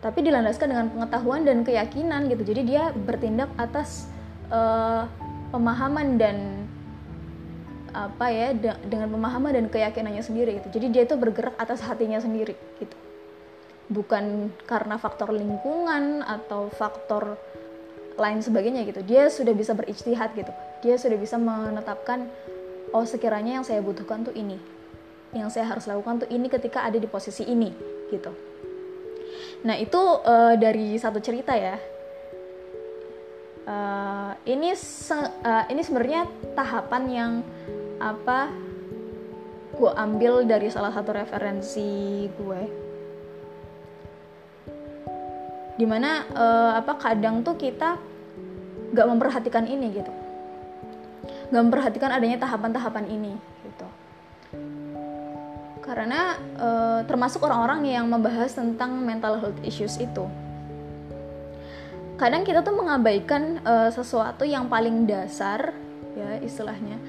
Tapi 0.00 0.22
dilandaskan 0.24 0.66
dengan 0.70 0.86
pengetahuan 0.94 1.42
dan 1.42 1.66
keyakinan 1.66 2.30
gitu. 2.30 2.42
Jadi 2.54 2.62
dia 2.62 2.94
bertindak 2.94 3.50
atas 3.58 4.06
uh, 4.54 5.10
pemahaman 5.50 6.16
dan 6.16 6.36
apa 7.90 8.30
ya 8.30 8.54
de 8.54 8.70
dengan 8.86 9.10
pemahaman 9.10 9.50
dan 9.50 9.66
keyakinannya 9.66 10.22
sendiri 10.22 10.62
gitu. 10.62 10.78
Jadi 10.78 10.86
dia 10.94 11.02
itu 11.04 11.18
bergerak 11.18 11.58
atas 11.58 11.82
hatinya 11.82 12.22
sendiri 12.22 12.54
gitu. 12.78 12.96
Bukan 13.90 14.54
karena 14.70 14.94
faktor 14.96 15.34
lingkungan 15.34 16.22
atau 16.22 16.70
faktor 16.70 17.34
lain 18.14 18.38
sebagainya 18.38 18.86
gitu. 18.86 19.02
Dia 19.02 19.26
sudah 19.26 19.50
bisa 19.50 19.74
berijtihad 19.74 20.30
gitu. 20.38 20.52
Dia 20.86 20.94
sudah 20.94 21.18
bisa 21.18 21.34
menetapkan 21.34 22.30
oh 22.94 23.02
sekiranya 23.02 23.58
yang 23.58 23.66
saya 23.66 23.82
butuhkan 23.82 24.22
tuh 24.22 24.34
ini. 24.38 24.56
Yang 25.34 25.58
saya 25.58 25.74
harus 25.74 25.90
lakukan 25.90 26.26
tuh 26.26 26.28
ini 26.30 26.46
ketika 26.46 26.86
ada 26.86 26.98
di 26.98 27.10
posisi 27.10 27.42
ini 27.42 27.74
gitu. 28.14 28.30
Nah 29.66 29.74
itu 29.74 29.98
uh, 29.98 30.54
dari 30.54 30.94
satu 30.94 31.18
cerita 31.18 31.58
ya 31.58 31.74
uh, 33.70 34.32
ini 34.50 34.74
se 34.74 35.14
uh, 35.14 35.64
ini 35.70 35.80
sebenarnya 35.86 36.26
tahapan 36.58 37.02
yang 37.06 37.32
apa 38.02 38.50
gue 39.70 39.90
ambil 39.94 40.42
dari 40.44 40.68
salah 40.68 40.90
satu 40.90 41.14
referensi 41.14 42.26
gue 42.26 42.62
di 45.78 45.86
mana 45.88 46.28
uh, 46.36 46.72
apa 46.76 47.00
kadang 47.00 47.40
tuh 47.40 47.56
kita 47.56 47.96
gak 48.92 49.08
memperhatikan 49.08 49.64
ini 49.64 49.96
gitu. 49.96 50.12
Gak 51.48 51.62
memperhatikan 51.64 52.12
adanya 52.12 52.36
tahapan-tahapan 52.36 53.08
ini 53.08 53.32
gitu. 53.64 53.86
Karena 55.80 56.36
uh, 56.60 57.00
termasuk 57.08 57.40
orang-orang 57.40 57.88
yang 57.88 58.04
membahas 58.12 58.52
tentang 58.52 58.92
mental 59.00 59.40
health 59.40 59.56
issues 59.64 59.96
itu 59.96 60.28
kadang 62.20 62.44
kita 62.44 62.60
tuh 62.60 62.76
mengabaikan 62.76 63.64
uh, 63.64 63.88
sesuatu 63.88 64.44
yang 64.44 64.68
paling 64.68 65.08
dasar 65.08 65.72
ya 66.12 66.36
istilahnya. 66.44 67.00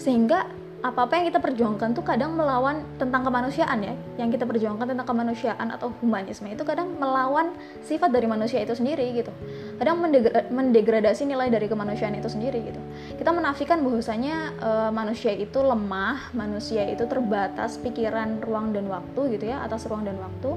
Sehingga 0.00 0.48
apa-apa 0.78 1.18
yang 1.18 1.26
kita 1.34 1.42
perjuangkan 1.42 1.90
tuh 1.90 2.06
kadang 2.06 2.38
melawan 2.38 2.86
tentang 2.96 3.26
kemanusiaan 3.28 3.82
ya. 3.84 3.92
Yang 4.16 4.38
kita 4.38 4.48
perjuangkan 4.48 4.94
tentang 4.94 5.04
kemanusiaan 5.04 5.68
atau 5.74 5.92
humanisme 6.00 6.48
itu 6.48 6.64
kadang 6.64 6.96
melawan 6.96 7.52
sifat 7.84 8.08
dari 8.08 8.24
manusia 8.24 8.64
itu 8.64 8.72
sendiri 8.72 9.20
gitu. 9.20 9.34
Kadang 9.76 10.00
mendegradasi 10.48 11.28
nilai 11.28 11.52
dari 11.52 11.68
kemanusiaan 11.68 12.16
itu 12.16 12.30
sendiri 12.32 12.72
gitu. 12.72 12.80
Kita 13.20 13.34
menafikan 13.36 13.84
bahwasanya 13.84 14.36
uh, 14.64 14.90
manusia 14.94 15.34
itu 15.36 15.60
lemah 15.60 16.32
manusia 16.32 16.88
itu 16.88 17.04
terbatas 17.04 17.76
pikiran 17.82 18.40
ruang 18.40 18.72
dan 18.72 18.88
waktu 18.88 19.36
gitu 19.36 19.50
ya 19.50 19.60
atas 19.66 19.84
ruang 19.90 20.08
dan 20.08 20.16
waktu 20.16 20.56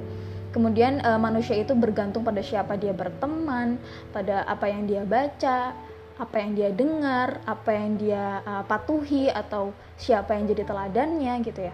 Kemudian 0.52 1.00
uh, 1.00 1.16
manusia 1.16 1.56
itu 1.56 1.72
bergantung 1.72 2.28
pada 2.28 2.44
siapa 2.44 2.76
dia 2.76 2.92
berteman, 2.92 3.80
pada 4.12 4.44
apa 4.44 4.68
yang 4.68 4.84
dia 4.84 5.08
baca, 5.08 5.72
apa 6.20 6.36
yang 6.38 6.52
dia 6.54 6.70
dengar, 6.76 7.40
apa 7.48 7.72
yang 7.72 7.96
dia 7.96 8.44
uh, 8.44 8.64
patuhi 8.68 9.32
atau 9.32 9.72
siapa 9.96 10.36
yang 10.36 10.52
jadi 10.52 10.68
teladannya 10.68 11.34
gitu 11.48 11.72
ya. 11.72 11.74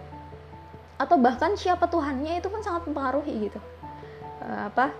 Atau 0.94 1.18
bahkan 1.18 1.58
siapa 1.58 1.90
Tuhannya 1.90 2.38
itu 2.38 2.46
kan 2.46 2.62
sangat 2.62 2.86
mempengaruhi 2.86 3.50
gitu. 3.50 3.60
Uh, 4.46 4.70
apa 4.70 4.94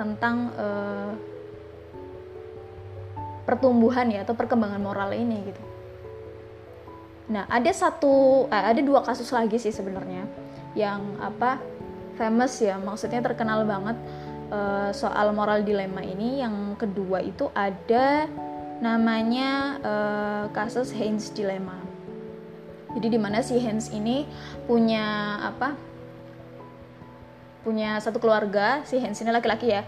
tentang 0.00 0.48
uh, 0.56 1.12
pertumbuhan 3.44 4.08
ya 4.08 4.24
atau 4.24 4.32
perkembangan 4.32 4.80
moral 4.80 5.12
ini 5.12 5.44
gitu. 5.44 5.62
Nah, 7.30 7.46
ada 7.46 7.70
satu 7.70 8.46
ada 8.50 8.80
dua 8.82 9.04
kasus 9.06 9.30
lagi 9.30 9.60
sih 9.60 9.70
sebenarnya 9.70 10.26
yang 10.74 11.20
apa 11.22 11.62
famous 12.20 12.60
ya 12.60 12.76
maksudnya 12.76 13.24
terkenal 13.24 13.64
banget 13.64 13.96
uh, 14.52 14.92
soal 14.92 15.32
moral 15.32 15.64
dilema 15.64 16.04
ini. 16.04 16.44
Yang 16.44 16.76
kedua 16.76 17.24
itu 17.24 17.48
ada 17.56 18.28
namanya 18.84 19.80
uh, 19.80 20.44
kasus 20.52 20.92
Haynes 20.92 21.32
dilema. 21.32 21.80
Jadi 22.92 23.06
di 23.16 23.18
mana 23.22 23.40
si 23.40 23.56
Haynes 23.56 23.88
ini 23.94 24.28
punya 24.68 25.38
apa 25.40 25.72
punya 27.60 28.00
satu 28.00 28.20
keluarga 28.20 28.82
si 28.88 29.00
Haynes 29.00 29.20
ini 29.20 29.30
laki-laki 29.32 29.68
ya 29.68 29.84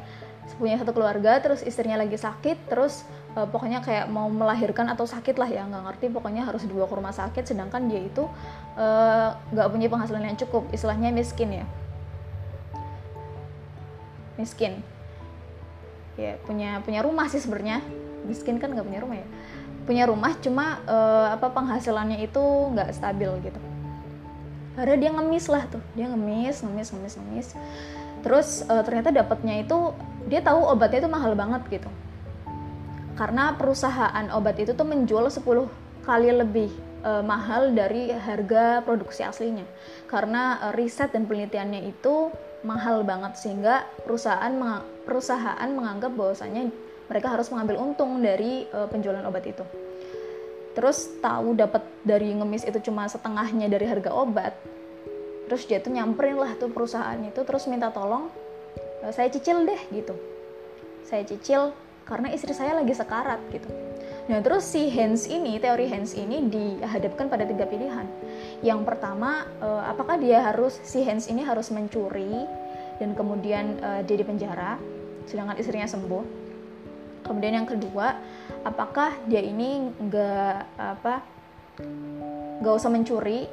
punya 0.61 0.77
satu 0.77 0.93
keluarga 0.93 1.41
terus 1.41 1.65
istrinya 1.65 1.97
lagi 1.97 2.21
sakit 2.21 2.69
terus 2.69 3.07
uh, 3.33 3.49
pokoknya 3.49 3.81
kayak 3.81 4.13
mau 4.13 4.29
melahirkan 4.29 4.91
atau 4.93 5.09
sakit 5.09 5.41
lah 5.41 5.49
ya 5.49 5.65
nggak 5.65 5.83
ngerti 5.89 6.07
pokoknya 6.13 6.45
harus 6.45 6.69
dibawa 6.69 6.85
ke 6.91 6.95
rumah 6.99 7.15
sakit 7.15 7.49
sedangkan 7.49 7.89
dia 7.89 8.03
itu 8.05 8.29
nggak 9.55 9.67
uh, 9.67 9.71
punya 9.73 9.89
penghasilan 9.89 10.29
yang 10.29 10.37
cukup 10.37 10.69
istilahnya 10.75 11.15
miskin 11.15 11.65
ya 11.65 11.67
miskin. 14.43 14.83
Ya 16.19 16.37
punya 16.43 16.83
punya 16.83 17.07
rumah 17.07 17.31
sih 17.31 17.39
sebenarnya. 17.39 17.79
Miskin 18.27 18.59
kan 18.59 18.75
nggak 18.75 18.87
punya 18.87 19.01
rumah 19.01 19.17
ya. 19.23 19.29
Punya 19.87 20.05
rumah 20.11 20.35
cuma 20.43 20.83
uh, 20.91 21.35
apa 21.35 21.55
penghasilannya 21.55 22.27
itu 22.27 22.43
nggak 22.75 22.91
stabil 22.91 23.31
gitu. 23.47 23.61
Karena 24.75 24.95
dia 24.99 25.11
ngemis 25.15 25.47
lah 25.47 25.63
tuh. 25.71 25.83
Dia 25.95 26.11
ngemis 26.11 26.67
ngemis 26.67 26.89
ngemis 26.91 27.15
ngemis. 27.23 27.49
Terus 28.27 28.67
uh, 28.67 28.83
ternyata 28.83 29.15
dapatnya 29.15 29.63
itu 29.63 29.95
dia 30.27 30.43
tahu 30.43 30.67
obatnya 30.67 31.07
itu 31.07 31.11
mahal 31.11 31.39
banget 31.39 31.63
gitu. 31.71 31.91
Karena 33.19 33.55
perusahaan 33.55 34.27
obat 34.33 34.57
itu 34.59 34.73
tuh 34.73 34.89
menjual 34.89 35.29
10 35.29 35.45
kali 36.03 36.31
lebih 36.33 36.71
uh, 37.05 37.21
mahal 37.23 37.75
dari 37.75 38.11
harga 38.11 38.81
produksi 38.83 39.27
aslinya. 39.27 39.67
Karena 40.09 40.71
uh, 40.71 40.73
riset 40.73 41.13
dan 41.13 41.27
penelitiannya 41.27 41.91
itu 41.91 42.33
mahal 42.63 43.03
banget 43.03 43.35
sehingga 43.39 43.87
perusahaan 44.07 44.51
perusahaan 45.03 45.71
menganggap 45.71 46.15
bahwasanya 46.15 46.71
mereka 47.11 47.35
harus 47.35 47.51
mengambil 47.51 47.83
untung 47.83 48.23
dari 48.23 48.65
uh, 48.71 48.87
penjualan 48.89 49.23
obat 49.27 49.45
itu. 49.45 49.65
Terus 50.73 51.21
tahu 51.21 51.53
dapat 51.53 51.85
dari 52.01 52.33
ngemis 52.33 52.65
itu 52.65 52.81
cuma 52.89 53.05
setengahnya 53.05 53.69
dari 53.69 53.85
harga 53.85 54.09
obat. 54.15 54.57
Terus 55.51 55.69
dia 55.69 55.83
tuh 55.85 55.93
nyamperin 55.93 56.39
lah 56.39 56.57
tuh 56.57 56.73
perusahaan 56.73 57.19
itu 57.21 57.45
terus 57.45 57.69
minta 57.69 57.93
tolong 57.93 58.33
uh, 59.05 59.13
saya 59.13 59.29
cicil 59.29 59.69
deh 59.69 59.83
gitu. 59.93 60.17
Saya 61.05 61.27
cicil 61.29 61.77
karena 62.09 62.33
istri 62.33 62.55
saya 62.57 62.79
lagi 62.79 62.95
sekarat 62.95 63.43
gitu. 63.53 63.69
Nah 64.31 64.39
terus 64.39 64.65
si 64.65 64.87
Hans 64.95 65.27
ini, 65.27 65.59
teori 65.59 65.91
Hans 65.91 66.15
ini 66.15 66.47
dihadapkan 66.47 67.27
pada 67.27 67.43
tiga 67.43 67.67
pilihan 67.67 68.07
yang 68.63 68.87
pertama, 68.87 69.43
uh, 69.59 69.83
apakah 69.91 70.23
dia 70.23 70.39
harus 70.39 70.79
si 70.87 71.03
Hans 71.03 71.27
ini 71.27 71.43
harus 71.43 71.75
mencuri 71.75 72.47
dan 73.03 73.19
kemudian 73.19 73.83
uh, 73.83 74.01
dia 74.07 74.15
di 74.15 74.23
penjara, 74.23 74.79
sedangkan 75.27 75.59
istrinya 75.59 75.91
sembuh. 75.91 76.25
Kemudian 77.27 77.59
yang 77.59 77.67
kedua, 77.67 78.15
apakah 78.63 79.19
dia 79.27 79.43
ini 79.43 79.91
nggak 79.99 80.57
apa 80.79 81.15
nggak 82.63 82.75
usah 82.79 82.91
mencuri 82.95 83.51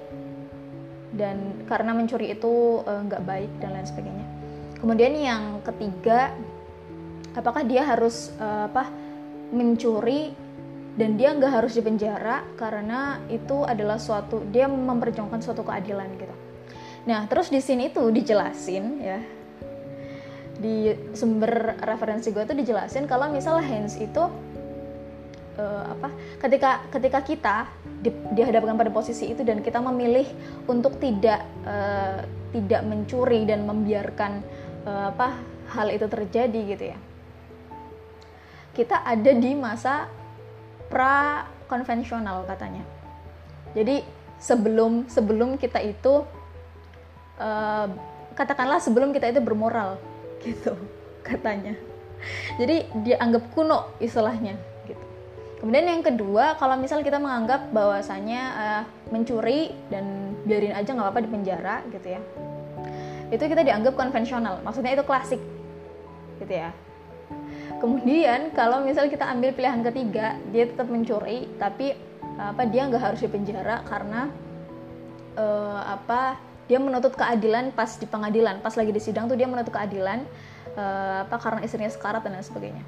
dan 1.18 1.66
karena 1.66 1.98
mencuri 1.98 2.30
itu 2.38 2.86
uh, 2.86 3.02
nggak 3.10 3.26
baik 3.26 3.52
dan 3.58 3.70
lain 3.74 3.88
sebagainya. 3.90 4.26
Kemudian 4.78 5.14
yang 5.18 5.44
ketiga, 5.66 6.38
apakah 7.34 7.66
dia 7.66 7.82
harus 7.82 8.30
uh, 8.38 8.70
apa 8.70 8.94
mencuri 9.50 10.49
dan 11.00 11.16
dia 11.16 11.32
nggak 11.32 11.64
harus 11.64 11.80
dipenjara 11.80 12.44
karena 12.60 13.24
itu 13.32 13.64
adalah 13.64 13.96
suatu 13.96 14.44
dia 14.52 14.68
memperjuangkan 14.68 15.40
suatu 15.40 15.64
keadilan 15.64 16.12
gitu. 16.20 16.36
Nah 17.08 17.24
terus 17.32 17.48
di 17.48 17.64
sini 17.64 17.88
tuh 17.88 18.12
dijelasin 18.12 18.86
ya 19.00 19.20
di 20.60 20.92
sumber 21.16 21.80
referensi 21.80 22.36
gue 22.36 22.44
tuh 22.44 22.52
dijelasin 22.52 23.08
kalau 23.08 23.32
misalnya 23.32 23.64
hands 23.64 23.96
itu 23.96 24.28
uh, 25.56 25.84
apa 25.96 26.12
ketika 26.44 26.84
ketika 26.92 27.20
kita 27.24 27.56
di, 28.04 28.12
dihadapkan 28.36 28.76
pada 28.76 28.92
posisi 28.92 29.32
itu 29.32 29.48
dan 29.48 29.64
kita 29.64 29.80
memilih 29.80 30.28
untuk 30.68 31.00
tidak 31.00 31.48
uh, 31.64 32.28
tidak 32.52 32.82
mencuri 32.84 33.48
dan 33.48 33.64
membiarkan 33.64 34.44
uh, 34.84 35.16
apa 35.16 35.40
hal 35.80 35.88
itu 35.96 36.12
terjadi 36.12 36.62
gitu 36.76 36.86
ya 36.92 37.00
kita 38.76 39.00
ada 39.00 39.32
di 39.32 39.56
masa 39.56 40.12
pra 40.90 41.46
konvensional 41.70 42.44
katanya. 42.50 42.84
Jadi 43.78 44.02
sebelum 44.42 45.06
sebelum 45.06 45.56
kita 45.62 45.78
itu 45.86 46.26
uh, 47.38 47.88
katakanlah 48.34 48.82
sebelum 48.82 49.14
kita 49.14 49.30
itu 49.30 49.40
bermoral 49.40 50.02
gitu 50.46 50.74
katanya. 51.22 51.78
Jadi 52.60 52.90
dianggap 53.06 53.54
kuno 53.56 53.96
istilahnya 54.02 54.58
gitu. 54.90 55.06
Kemudian 55.64 55.88
yang 55.88 56.04
kedua 56.04 56.58
kalau 56.60 56.76
misal 56.76 57.06
kita 57.06 57.22
menganggap 57.22 57.70
bahwasanya 57.72 58.42
uh, 58.58 58.84
mencuri 59.14 59.72
dan 59.88 60.36
biarin 60.44 60.76
aja 60.76 60.92
nggak 60.92 61.06
apa-apa 61.06 61.24
di 61.24 61.30
penjara 61.32 61.76
gitu 61.94 62.18
ya. 62.18 62.22
Itu 63.30 63.46
kita 63.46 63.62
dianggap 63.62 63.94
konvensional. 63.94 64.60
Maksudnya 64.66 64.98
itu 64.98 65.06
klasik 65.06 65.40
gitu 66.40 66.56
ya 66.56 66.72
kemudian 67.80 68.52
kalau 68.54 68.84
misal 68.84 69.08
kita 69.08 69.26
ambil 69.26 69.56
pilihan 69.56 69.82
ketiga 69.82 70.36
dia 70.52 70.68
tetap 70.68 70.92
mencuri 70.92 71.48
tapi 71.58 71.96
apa 72.40 72.64
dia 72.64 72.88
nggak 72.88 73.04
harus 73.04 73.20
di 73.20 73.28
penjara 73.28 73.84
karena 73.84 74.32
uh, 75.36 75.82
apa 76.00 76.40
dia 76.70 76.78
menuntut 76.78 77.18
keadilan 77.18 77.74
pas 77.74 77.98
di 77.98 78.06
pengadilan. 78.06 78.62
Pas 78.62 78.78
lagi 78.78 78.94
di 78.94 79.02
sidang 79.02 79.26
tuh 79.26 79.36
dia 79.36 79.50
menuntut 79.50 79.74
keadilan 79.74 80.24
uh, 80.78 81.26
apa 81.26 81.36
karena 81.42 81.60
istrinya 81.66 81.92
sekarat 81.92 82.22
dan 82.22 82.38
lain 82.38 82.46
sebagainya. 82.46 82.84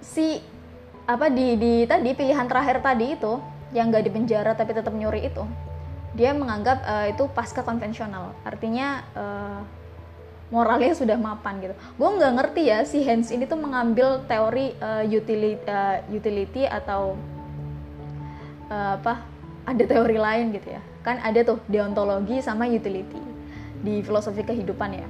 Si 0.00 0.40
apa 1.04 1.28
di 1.28 1.60
di 1.60 1.74
tadi 1.84 2.16
pilihan 2.16 2.48
terakhir 2.48 2.80
tadi 2.80 3.12
itu 3.12 3.36
yang 3.76 3.92
nggak 3.92 4.04
di 4.08 4.10
penjara 4.10 4.56
tapi 4.56 4.72
tetap 4.72 4.96
nyuri 4.96 5.28
itu 5.28 5.44
dia 6.16 6.32
menganggap 6.32 6.78
uh, 6.88 7.06
itu 7.10 7.28
pasca 7.30 7.60
konvensional. 7.60 8.32
Artinya 8.42 9.04
uh, 9.12 9.60
moralnya 10.52 10.92
sudah 10.92 11.16
mapan 11.16 11.60
gitu. 11.64 11.74
Gue 11.96 12.08
nggak 12.20 12.32
ngerti 12.36 12.62
ya 12.68 12.84
si 12.84 13.00
Hans 13.04 13.32
ini 13.32 13.48
tuh 13.48 13.56
mengambil 13.56 14.24
teori 14.28 14.76
uh, 14.80 15.04
utility, 15.04 15.60
uh, 15.64 16.04
utility 16.12 16.62
atau 16.68 17.16
uh, 18.68 19.00
apa? 19.00 19.24
Ada 19.64 19.84
teori 19.88 20.20
lain 20.20 20.52
gitu 20.52 20.76
ya. 20.76 20.80
Kan 21.00 21.20
ada 21.24 21.40
tuh 21.40 21.60
deontologi 21.68 22.44
sama 22.44 22.68
utility 22.68 23.20
di 23.80 24.04
filosofi 24.04 24.44
kehidupan 24.44 24.90
ya. 24.92 25.08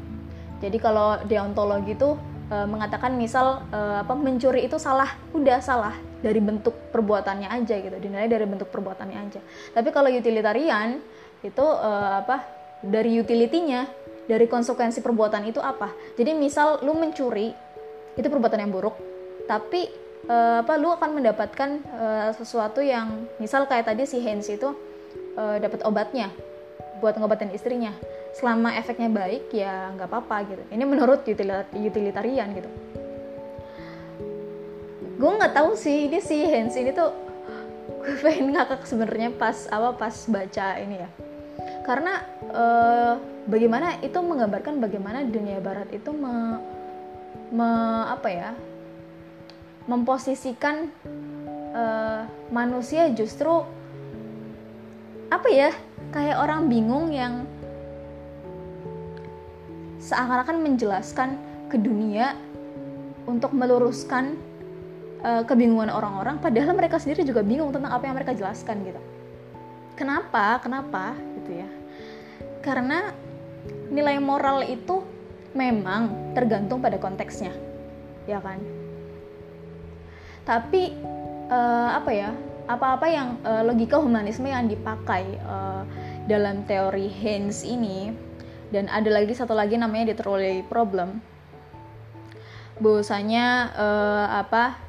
Jadi 0.62 0.78
kalau 0.78 1.18
deontologi 1.26 1.98
itu 1.98 2.14
uh, 2.50 2.66
mengatakan 2.70 3.18
misal 3.18 3.66
uh, 3.74 4.02
apa 4.02 4.14
mencuri 4.14 4.66
itu 4.66 4.78
salah, 4.78 5.18
udah 5.34 5.58
salah 5.58 5.94
dari 6.22 6.40
bentuk 6.40 6.72
perbuatannya 6.94 7.50
aja 7.50 7.74
gitu, 7.76 7.96
dinilai 8.00 8.30
dari 8.30 8.46
bentuk 8.48 8.72
perbuatannya 8.72 9.18
aja. 9.28 9.40
Tapi 9.74 9.88
kalau 9.92 10.08
utilitarian 10.08 11.02
itu 11.44 11.66
uh, 11.66 12.24
apa 12.24 12.46
dari 12.80 13.20
utilitinya 13.20 13.84
dari 14.24 14.46
konsekuensi 14.48 15.04
perbuatan 15.04 15.44
itu 15.48 15.60
apa? 15.60 15.92
Jadi 16.16 16.32
misal 16.32 16.80
lu 16.84 16.96
mencuri 16.96 17.52
itu 18.14 18.26
perbuatan 18.30 18.62
yang 18.62 18.72
buruk 18.72 19.14
tapi 19.44 19.88
uh, 20.28 20.64
apa 20.64 20.74
lu 20.80 20.88
akan 20.92 21.20
mendapatkan 21.20 21.70
uh, 21.92 22.30
sesuatu 22.32 22.80
yang 22.80 23.28
misal 23.36 23.68
kayak 23.68 23.88
tadi 23.88 24.08
si 24.08 24.20
Hans 24.24 24.48
itu 24.48 24.72
uh, 25.36 25.56
dapat 25.60 25.84
obatnya 25.84 26.32
buat 27.00 27.16
ngobatin 27.20 27.52
istrinya. 27.52 27.92
Selama 28.34 28.74
efeknya 28.74 29.06
baik 29.12 29.54
ya 29.54 29.94
nggak 29.94 30.10
apa-apa 30.10 30.36
gitu. 30.50 30.62
Ini 30.74 30.84
menurut 30.88 31.22
utilitarian 31.22 32.48
gitu. 32.56 32.70
Gue 35.14 35.30
nggak 35.38 35.54
tahu 35.54 35.78
sih 35.78 36.10
ini 36.10 36.18
si 36.18 36.42
Hans 36.42 36.74
ini 36.74 36.90
tuh 36.90 37.14
gue 38.04 38.16
pengen 38.20 38.52
ngakak 38.52 38.84
sebenarnya 38.84 39.32
pas 39.36 39.68
apa 39.70 39.94
pas 39.94 40.16
baca 40.26 40.66
ini 40.82 40.96
ya. 40.98 41.08
Karena 41.84 42.24
uh, 42.50 43.14
bagaimana 43.44 44.00
itu 44.00 44.16
menggambarkan 44.18 44.80
bagaimana 44.80 45.24
dunia 45.28 45.60
barat 45.60 45.88
itu 45.92 46.10
me, 46.12 46.60
me 47.52 47.68
apa 48.08 48.28
ya 48.28 48.50
memposisikan 49.84 50.88
uh, 51.76 52.24
manusia 52.48 53.12
justru 53.12 53.64
apa 55.28 55.48
ya 55.52 55.70
kayak 56.14 56.40
orang 56.40 56.70
bingung 56.72 57.12
yang 57.12 57.44
seakan-akan 60.00 60.60
menjelaskan 60.60 61.36
ke 61.68 61.76
dunia 61.80 62.36
untuk 63.24 63.56
meluruskan 63.56 64.36
uh, 65.24 65.42
kebingungan 65.48 65.88
orang-orang 65.92 66.36
padahal 66.40 66.76
mereka 66.76 67.00
sendiri 67.00 67.24
juga 67.24 67.40
bingung 67.40 67.72
tentang 67.72 67.92
apa 67.92 68.04
yang 68.04 68.16
mereka 68.16 68.36
jelaskan 68.36 68.84
gitu. 68.84 69.00
Kenapa? 69.96 70.60
Kenapa? 70.60 71.16
Gitu 71.40 71.64
ya. 71.64 71.68
Karena 72.60 73.14
nilai 73.92 74.18
moral 74.18 74.66
itu 74.66 75.04
memang 75.54 76.34
tergantung 76.34 76.82
pada 76.82 76.98
konteksnya 76.98 77.54
ya 78.24 78.40
kan? 78.40 78.60
Tapi 80.44 80.92
uh, 81.48 81.90
apa 81.96 82.10
ya 82.12 82.30
apa-apa 82.64 83.06
yang 83.08 83.28
uh, 83.44 83.60
logika 83.64 84.00
humanisme 84.00 84.48
yang 84.48 84.68
dipakai 84.68 85.36
uh, 85.44 85.84
dalam 86.24 86.64
teori 86.64 87.12
Haynes 87.12 87.60
ini 87.64 88.12
dan 88.72 88.88
ada 88.88 89.12
lagi 89.12 89.36
satu 89.36 89.52
lagi 89.52 89.76
namanya 89.76 90.12
the 90.16 90.64
problem. 90.66 91.20
Bahwasanya 92.80 93.70
uh, 93.76 94.26
apa 94.40 94.80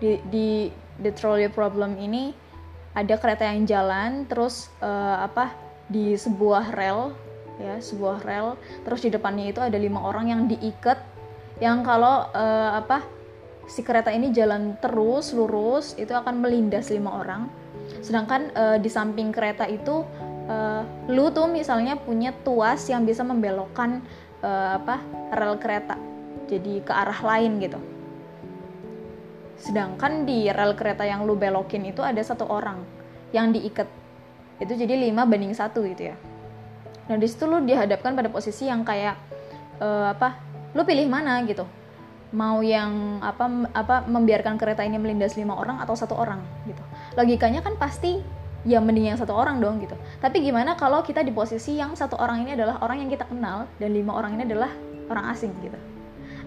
di, 0.00 0.18
di 0.26 0.48
the 0.98 1.12
trolley 1.14 1.46
problem 1.46 2.00
ini 2.00 2.34
ada 2.96 3.14
kereta 3.20 3.46
yang 3.46 3.62
jalan 3.68 4.26
terus 4.26 4.72
uh, 4.82 5.22
apa 5.22 5.54
di 5.86 6.18
sebuah 6.18 6.74
rel 6.74 7.14
ya 7.58 7.82
sebuah 7.82 8.22
rel. 8.24 8.56
Terus 8.86 9.00
di 9.04 9.10
depannya 9.12 9.50
itu 9.50 9.60
ada 9.60 9.76
lima 9.76 10.02
orang 10.02 10.30
yang 10.30 10.40
diikat 10.46 10.98
yang 11.58 11.82
kalau 11.82 12.30
uh, 12.30 12.70
apa 12.78 13.02
si 13.66 13.82
kereta 13.82 14.14
ini 14.14 14.30
jalan 14.30 14.78
terus 14.78 15.34
lurus 15.34 15.98
itu 15.98 16.14
akan 16.14 16.40
melindas 16.40 16.88
lima 16.94 17.20
orang. 17.22 17.50
Sedangkan 18.00 18.54
uh, 18.54 18.76
di 18.78 18.88
samping 18.88 19.34
kereta 19.34 19.66
itu 19.66 20.06
uh, 20.48 20.82
lu 21.10 21.34
tuh 21.34 21.50
misalnya 21.50 21.98
punya 21.98 22.30
tuas 22.46 22.86
yang 22.86 23.02
bisa 23.02 23.26
membelokkan 23.26 24.00
uh, 24.40 24.78
apa 24.78 25.02
rel 25.34 25.58
kereta. 25.58 25.98
Jadi 26.48 26.80
ke 26.80 26.92
arah 26.94 27.20
lain 27.20 27.60
gitu. 27.60 27.80
Sedangkan 29.58 30.22
di 30.22 30.46
rel 30.48 30.78
kereta 30.78 31.02
yang 31.02 31.26
lu 31.26 31.34
belokin 31.34 31.82
itu 31.90 32.00
ada 32.00 32.22
satu 32.22 32.46
orang 32.46 32.78
yang 33.34 33.50
diikat. 33.50 33.90
Itu 34.58 34.74
jadi 34.74 34.94
5 35.10 35.30
banding 35.30 35.54
satu 35.54 35.86
gitu 35.86 36.14
ya 36.14 36.16
nah 37.08 37.16
di 37.16 37.26
situ 37.26 37.48
lu 37.48 37.64
dihadapkan 37.64 38.12
pada 38.12 38.28
posisi 38.28 38.68
yang 38.68 38.84
kayak 38.84 39.16
uh, 39.80 40.12
apa 40.12 40.36
lu 40.76 40.84
pilih 40.84 41.08
mana 41.08 41.40
gitu? 41.48 41.64
Mau 42.36 42.60
yang 42.60 43.24
apa 43.24 43.48
apa 43.72 44.04
membiarkan 44.04 44.60
kereta 44.60 44.84
ini 44.84 45.00
melindas 45.00 45.32
lima 45.40 45.56
orang 45.56 45.80
atau 45.80 45.96
satu 45.96 46.12
orang 46.12 46.44
gitu. 46.68 46.84
Logikanya 47.16 47.64
kan 47.64 47.80
pasti 47.80 48.20
ya 48.68 48.84
mending 48.84 49.16
yang 49.16 49.18
satu 49.18 49.32
orang 49.32 49.64
dong 49.64 49.80
gitu. 49.80 49.96
Tapi 50.20 50.44
gimana 50.44 50.76
kalau 50.76 51.00
kita 51.00 51.24
di 51.24 51.32
posisi 51.32 51.80
yang 51.80 51.96
satu 51.96 52.20
orang 52.20 52.44
ini 52.44 52.52
adalah 52.52 52.84
orang 52.84 53.00
yang 53.00 53.08
kita 53.08 53.24
kenal 53.24 53.64
dan 53.80 53.90
lima 53.96 54.12
orang 54.12 54.36
ini 54.36 54.44
adalah 54.44 54.68
orang 55.08 55.32
asing 55.32 55.56
gitu? 55.64 55.78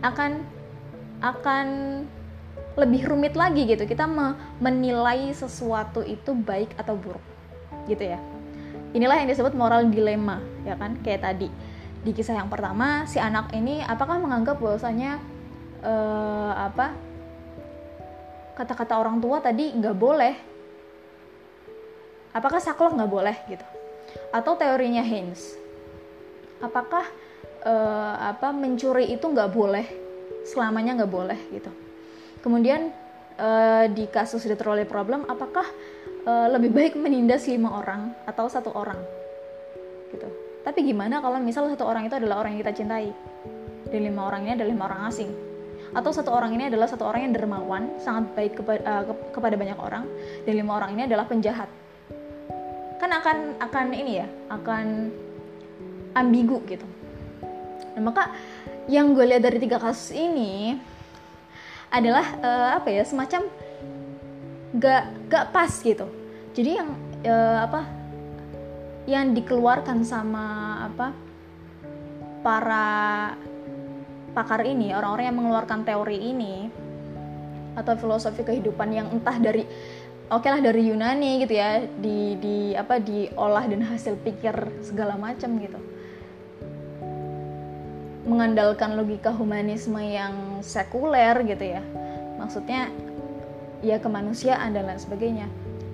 Akan 0.06 0.45
akan 1.26 1.65
lebih 2.78 3.10
rumit 3.10 3.34
lagi 3.34 3.65
gitu. 3.65 3.89
Kita 3.89 4.06
menilai 4.62 5.34
sesuatu 5.34 6.06
itu 6.06 6.38
baik 6.38 6.78
atau 6.78 6.93
buruk 6.93 7.26
gitu 7.89 8.13
ya 8.13 8.21
inilah 8.91 9.23
yang 9.23 9.30
disebut 9.30 9.54
moral 9.56 9.88
dilema 9.88 10.39
ya 10.63 10.75
kan? 10.75 10.99
Kayak 11.04 11.27
tadi 11.27 11.47
di 12.01 12.12
kisah 12.12 12.34
yang 12.34 12.49
pertama 12.49 13.06
si 13.06 13.21
anak 13.21 13.54
ini 13.54 13.86
apakah 13.86 14.17
menganggap 14.17 14.58
bahwasanya 14.58 15.21
uh, 15.86 16.54
apa 16.58 16.97
kata-kata 18.58 18.97
orang 18.97 19.21
tua 19.21 19.39
tadi 19.39 19.71
nggak 19.73 19.97
boleh? 19.97 20.36
Apakah 22.32 22.63
saklek 22.63 22.95
nggak 22.95 23.12
boleh 23.12 23.36
gitu? 23.51 23.65
Atau 24.32 24.56
teorinya 24.56 25.04
Haynes 25.04 25.62
apakah 26.62 27.04
uh, 27.65 28.15
apa 28.32 28.54
mencuri 28.54 29.10
itu 29.12 29.25
nggak 29.25 29.51
boleh? 29.51 29.86
Selamanya 30.45 31.04
nggak 31.04 31.12
boleh 31.12 31.39
gitu. 31.51 31.71
Kemudian 32.41 32.93
uh, 33.38 33.86
di 33.89 34.06
kasus 34.10 34.45
the 34.45 34.58
problem 34.86 35.25
apakah 35.30 35.65
uh, 36.25 36.47
lebih 36.51 36.71
baik 36.73 36.93
menindas 36.97 37.47
lima 37.49 37.81
orang 37.81 38.13
atau 38.25 38.45
satu 38.49 38.73
orang 38.73 38.97
gitu. 40.12 40.27
Tapi 40.62 40.86
gimana 40.86 41.23
kalau 41.23 41.41
misal 41.41 41.65
satu 41.71 41.88
orang 41.89 42.05
itu 42.05 42.15
adalah 42.17 42.45
orang 42.45 42.57
yang 42.57 42.62
kita 42.67 42.73
cintai? 42.84 43.10
Dan 43.91 44.01
lima 44.07 44.29
orang 44.29 44.45
ini 44.45 44.51
adalah 44.55 44.69
lima 44.71 44.84
orang 44.88 45.01
asing. 45.10 45.31
Atau 45.91 46.15
satu 46.15 46.31
orang 46.31 46.55
ini 46.55 46.71
adalah 46.71 46.88
satu 46.88 47.03
orang 47.03 47.27
yang 47.27 47.34
dermawan 47.36 47.91
sangat 47.99 48.31
baik 48.38 48.63
kepada, 48.63 48.81
uh, 48.88 49.03
ke, 49.10 49.13
kepada 49.36 49.55
banyak 49.60 49.79
orang 49.79 50.05
dan 50.47 50.53
lima 50.55 50.71
orang 50.79 50.95
ini 50.95 51.03
adalah 51.10 51.25
penjahat. 51.27 51.67
Kan 53.01 53.12
akan 53.12 53.38
akan 53.60 53.86
ini 53.91 54.21
ya 54.21 54.27
akan 54.53 55.10
ambigu 56.15 56.63
gitu. 56.69 56.86
Nah, 57.97 58.01
maka 58.07 58.31
yang 58.88 59.12
gue 59.12 59.25
lihat 59.27 59.43
dari 59.43 59.60
tiga 59.60 59.81
kasus 59.81 60.15
ini 60.15 60.79
adalah 61.91 62.23
uh, 62.39 62.69
apa 62.79 62.88
ya 62.88 63.03
semacam 63.03 63.51
gak 64.81 65.29
gak 65.29 65.45
pas 65.53 65.69
gitu. 65.69 66.09
Jadi 66.57 66.71
yang 66.75 66.89
uh, 67.23 67.57
apa 67.69 67.81
yang 69.05 69.37
dikeluarkan 69.37 70.01
sama 70.01 70.77
apa 70.89 71.13
para 72.41 72.87
pakar 74.33 74.65
ini 74.65 74.93
orang-orang 74.97 75.25
yang 75.29 75.37
mengeluarkan 75.37 75.85
teori 75.85 76.17
ini 76.17 76.55
atau 77.77 77.95
filosofi 77.95 78.43
kehidupan 78.43 78.89
yang 78.91 79.07
entah 79.13 79.37
dari 79.39 79.63
oke 80.27 80.43
okay 80.43 80.49
lah 80.51 80.61
dari 80.63 80.91
Yunani 80.91 81.43
gitu 81.45 81.53
ya 81.55 81.83
di 81.87 82.35
di 82.39 82.57
apa 82.75 82.99
diolah 82.99 83.63
dan 83.69 83.85
hasil 83.85 84.17
pikir 84.25 84.53
segala 84.83 85.15
macam 85.15 85.55
gitu. 85.61 85.79
Mengandalkan 88.21 88.95
logika 88.95 89.33
humanisme 89.33 89.97
yang 89.97 90.61
sekuler 90.61 91.41
gitu 91.47 91.79
ya. 91.79 91.83
Maksudnya 92.37 92.89
ya 93.81 93.97
kemanusiaan 93.97 94.73
dan 94.73 94.87
lain 94.89 95.01
sebagainya. 95.01 95.47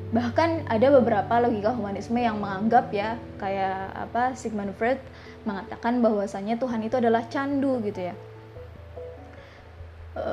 Bahkan 0.08 0.72
ada 0.72 0.88
beberapa 1.00 1.34
logika 1.44 1.76
humanisme 1.76 2.16
yang 2.16 2.40
menganggap 2.40 2.88
ya 2.96 3.20
kayak 3.44 3.92
apa 3.92 4.32
Sigmund 4.40 4.72
Freud 4.80 5.00
mengatakan 5.44 6.00
bahwasanya 6.00 6.56
Tuhan 6.56 6.80
itu 6.88 6.96
adalah 6.96 7.28
candu 7.28 7.84
gitu 7.84 8.08
ya. 8.08 8.16
E, 10.16 10.26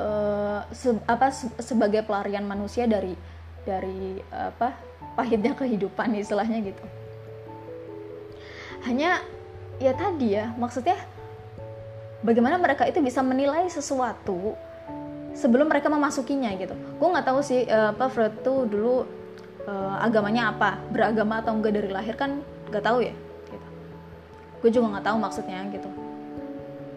se, 0.71 0.95
apa 1.03 1.27
se, 1.35 1.51
sebagai 1.59 2.07
pelarian 2.07 2.47
manusia 2.47 2.87
dari 2.87 3.19
dari 3.67 4.23
apa 4.31 4.71
pahitnya 5.19 5.51
kehidupan 5.59 6.15
istilahnya 6.15 6.63
gitu. 6.63 6.85
Hanya 8.87 9.19
ya 9.75 9.91
tadi 9.91 10.39
ya 10.39 10.55
maksudnya 10.55 10.95
bagaimana 12.23 12.55
mereka 12.55 12.87
itu 12.87 13.03
bisa 13.03 13.19
menilai 13.19 13.67
sesuatu 13.67 14.55
sebelum 15.35 15.67
mereka 15.67 15.91
memasukinya 15.91 16.49
gitu. 16.55 16.73
Gue 16.73 17.07
nggak 17.11 17.27
tahu 17.27 17.39
sih 17.43 17.67
uh, 17.67 17.91
apa 17.91 18.07
Freud 18.07 18.41
tuh 18.41 18.65
dulu 18.65 19.03
uh, 19.67 19.99
agamanya 20.01 20.55
apa? 20.55 20.79
Beragama 20.89 21.43
atau 21.43 21.53
enggak 21.53 21.75
dari 21.75 21.91
lahir 21.91 22.15
kan 22.15 22.39
nggak 22.71 22.81
tahu 22.81 23.05
ya 23.05 23.13
gitu. 23.51 23.67
gue 24.65 24.69
juga 24.73 24.97
nggak 24.97 25.05
tahu 25.05 25.17
maksudnya 25.21 25.59
gitu. 25.69 25.89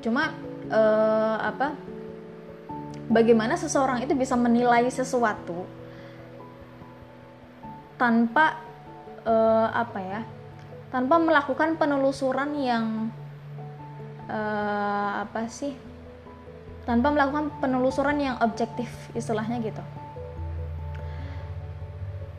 Cuma 0.09 0.33
uh, 0.71 1.37
apa 1.43 1.77
bagaimana 3.11 3.59
seseorang 3.59 4.05
itu 4.05 4.15
bisa 4.15 4.39
menilai 4.39 4.87
sesuatu 4.89 5.67
tanpa 7.99 8.63
uh, 9.27 9.69
apa 9.75 9.99
ya 9.99 10.21
tanpa 10.89 11.21
melakukan 11.21 11.77
penelusuran 11.77 12.57
yang 12.57 12.87
uh, 14.31 15.25
apa 15.27 15.51
sih 15.51 15.77
tanpa 16.89 17.13
melakukan 17.13 17.53
penelusuran 17.61 18.17
yang 18.17 18.41
objektif 18.41 18.89
istilahnya 19.13 19.61
gitu 19.61 19.85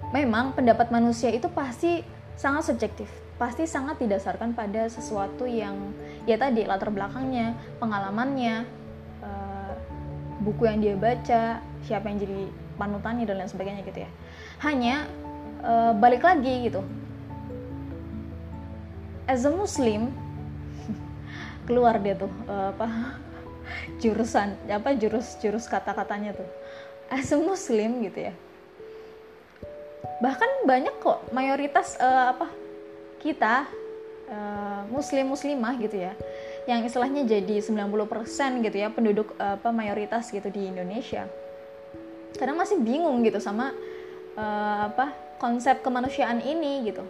memang 0.10 0.58
pendapat 0.58 0.90
manusia 0.90 1.30
itu 1.30 1.46
pasti 1.54 2.02
sangat 2.34 2.74
subjektif, 2.74 3.10
pasti 3.38 3.68
sangat 3.70 4.02
didasarkan 4.02 4.56
pada 4.58 4.90
sesuatu 4.90 5.46
yang 5.46 5.76
ya 6.26 6.40
tadi 6.40 6.66
latar 6.66 6.90
belakangnya, 6.90 7.54
pengalamannya, 7.78 8.66
uh, 9.22 9.74
buku 10.42 10.66
yang 10.66 10.80
dia 10.82 10.96
baca, 10.96 11.44
siapa 11.86 12.06
yang 12.10 12.18
jadi 12.24 12.42
panutannya 12.80 13.28
dan 13.28 13.44
lain 13.44 13.52
sebagainya 13.52 13.84
gitu 13.86 14.00
ya. 14.08 14.10
Hanya 14.64 15.06
uh, 15.62 15.94
balik 15.94 16.26
lagi 16.26 16.72
gitu. 16.72 16.82
As 19.30 19.46
a 19.46 19.52
Muslim 19.54 20.10
keluar 21.70 22.02
dia 22.02 22.18
tuh 22.18 22.32
uh, 22.50 22.74
apa 22.74 23.20
jurusan 24.02 24.56
apa 24.70 24.96
jurus 24.96 25.38
jurus 25.42 25.66
kata-katanya 25.68 26.38
tuh. 26.38 26.50
As 27.10 27.34
a 27.34 27.38
Muslim 27.42 28.06
gitu 28.06 28.30
ya. 28.30 28.34
Bahkan 30.20 30.68
banyak 30.68 30.96
kok 31.00 31.32
mayoritas 31.32 31.96
uh, 31.98 32.36
apa 32.36 32.48
kita 33.20 33.68
uh, 34.30 34.82
muslim 34.88 35.32
muslimah 35.32 35.76
gitu 35.80 36.00
ya 36.00 36.14
yang 36.68 36.86
istilahnya 36.86 37.26
jadi 37.26 37.60
90% 37.66 38.64
gitu 38.64 38.78
ya 38.78 38.88
penduduk 38.94 39.34
uh, 39.42 39.58
apa 39.58 39.74
mayoritas 39.74 40.30
gitu 40.30 40.48
di 40.52 40.70
Indonesia. 40.70 41.26
Kadang 42.38 42.62
masih 42.62 42.78
bingung 42.80 43.26
gitu 43.26 43.42
sama 43.42 43.74
uh, 44.38 44.80
apa 44.92 45.12
konsep 45.42 45.82
kemanusiaan 45.82 46.44
ini 46.44 46.86
gitu. 46.88 47.04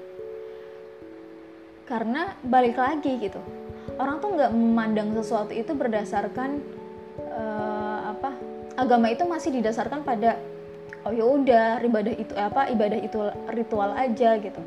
Karena 1.89 2.37
balik 2.45 2.77
lagi 2.77 3.17
gitu 3.17 3.41
orang 3.99 4.15
tuh 4.23 4.29
nggak 4.33 4.51
memandang 4.55 5.12
sesuatu 5.12 5.51
itu 5.51 5.75
berdasarkan 5.75 6.63
uh, 7.19 8.15
apa 8.15 8.31
agama 8.79 9.12
itu 9.12 9.27
masih 9.27 9.51
didasarkan 9.59 10.07
pada 10.07 10.39
oh 11.03 11.12
ya 11.12 11.27
udah 11.27 11.83
ibadah 11.83 12.13
itu 12.15 12.33
apa 12.39 12.71
ibadah 12.71 12.99
itu 13.03 13.19
ritual 13.51 13.91
aja 13.93 14.39
gitu. 14.39 14.62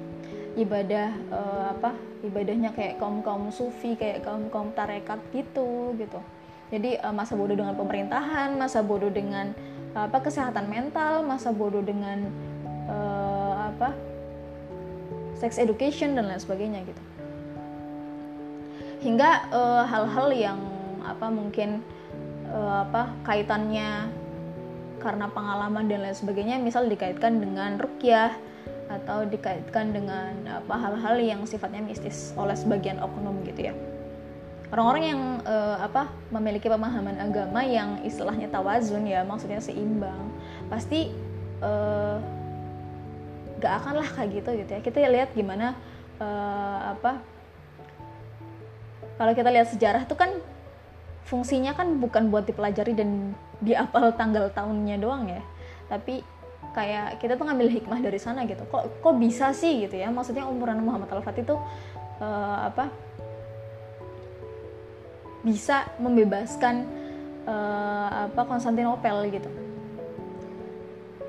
Ibadah 0.53 1.09
uh, 1.33 1.65
apa 1.73 1.97
ibadahnya 2.21 2.77
kayak 2.77 3.01
kaum 3.01 3.25
kaum 3.25 3.49
sufi 3.49 3.97
kayak 3.97 4.21
kaum 4.21 4.53
kaum 4.53 4.69
tarekat 4.77 5.19
gitu 5.33 5.97
gitu. 5.97 6.21
Jadi 6.69 7.01
uh, 7.01 7.13
masa 7.13 7.33
bodoh 7.33 7.57
dengan 7.57 7.73
pemerintahan 7.73 8.53
masa 8.61 8.85
bodoh 8.85 9.09
dengan 9.09 9.57
uh, 9.97 10.05
apa 10.05 10.21
kesehatan 10.29 10.69
mental 10.69 11.25
masa 11.25 11.57
bodoh 11.57 11.81
dengan 11.81 12.29
uh, 12.85 13.73
apa 13.73 13.97
sex 15.41 15.57
education 15.57 16.15
dan 16.15 16.29
lain 16.29 16.39
sebagainya 16.39 16.85
gitu 16.85 17.12
hingga 19.03 19.51
hal-hal 19.91 20.29
uh, 20.31 20.37
yang 20.37 20.59
apa 21.03 21.27
mungkin 21.29 21.83
uh, 22.47 22.87
apa 22.87 23.11
kaitannya 23.27 24.07
karena 25.03 25.27
pengalaman 25.35 25.91
dan 25.91 26.07
lain 26.07 26.15
sebagainya 26.15 26.63
misal 26.63 26.87
dikaitkan 26.87 27.43
dengan 27.43 27.75
rukyah 27.75 28.39
atau 28.87 29.27
dikaitkan 29.27 29.91
dengan 29.91 30.31
apa 30.47 30.79
hal-hal 30.79 31.19
yang 31.19 31.41
sifatnya 31.43 31.83
mistis 31.83 32.31
oleh 32.39 32.55
sebagian 32.55 33.03
oknum 33.03 33.43
gitu 33.43 33.73
ya. 33.73 33.75
Orang-orang 34.73 35.05
yang 35.05 35.23
uh, 35.45 35.77
apa 35.85 36.09
memiliki 36.33 36.71
pemahaman 36.71 37.19
agama 37.21 37.61
yang 37.61 38.01
istilahnya 38.07 38.49
tawazun 38.49 39.05
ya 39.05 39.21
maksudnya 39.21 39.61
seimbang 39.61 40.33
pasti 40.73 41.13
uh, 41.61 42.17
gak 43.61 43.85
akan 43.85 44.01
lah 44.01 44.09
kayak 44.17 44.41
gitu 44.41 44.51
gitu 44.65 44.71
ya. 44.71 44.81
Kita 44.81 44.97
lihat 45.11 45.35
gimana 45.35 45.77
uh, 46.23 46.97
apa 46.97 47.32
kalau 49.23 49.39
kita 49.39 49.55
lihat 49.55 49.71
sejarah 49.71 50.03
tuh 50.11 50.19
kan 50.19 50.35
fungsinya 51.31 51.79
kan 51.79 52.03
bukan 52.03 52.27
buat 52.27 52.43
dipelajari 52.43 52.99
dan 52.99 53.39
diapal 53.63 54.11
tanggal 54.19 54.51
tahunnya 54.51 54.99
doang 54.99 55.31
ya. 55.31 55.39
Tapi 55.87 56.27
kayak 56.75 57.23
kita 57.23 57.39
tuh 57.39 57.47
ngambil 57.47 57.71
hikmah 57.71 58.03
dari 58.03 58.19
sana 58.19 58.43
gitu. 58.51 58.67
Kok 58.67 58.99
kok 58.99 59.15
bisa 59.23 59.55
sih 59.55 59.87
gitu 59.87 59.95
ya? 59.95 60.11
Maksudnya 60.11 60.43
umuran 60.51 60.83
Muhammad 60.83 61.07
Al 61.15 61.23
Fatih 61.23 61.47
itu 61.47 61.55
uh, 62.19 62.59
apa 62.67 62.91
bisa 65.47 65.87
membebaskan 66.03 66.83
uh, 67.47 68.27
apa 68.27 68.43
Konstantinopel 68.43 69.31
gitu. 69.31 69.51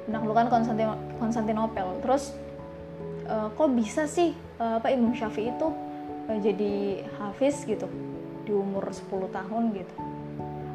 Menaklukkan 0.09 0.49
Konstantin 0.49 0.97
Konstantinopel. 1.21 2.01
Terus 2.01 2.33
uh, 3.29 3.53
kok 3.53 3.69
bisa 3.77 4.09
sih 4.09 4.33
uh, 4.57 4.81
apa 4.81 4.89
Imam 4.89 5.13
Syafi'i 5.13 5.53
itu 5.53 5.92
jadi 6.27 7.03
hafiz 7.19 7.67
gitu 7.67 7.87
di 8.43 8.51
umur 8.51 8.91
10 8.91 9.31
tahun 9.31 9.63
gitu. 9.75 9.95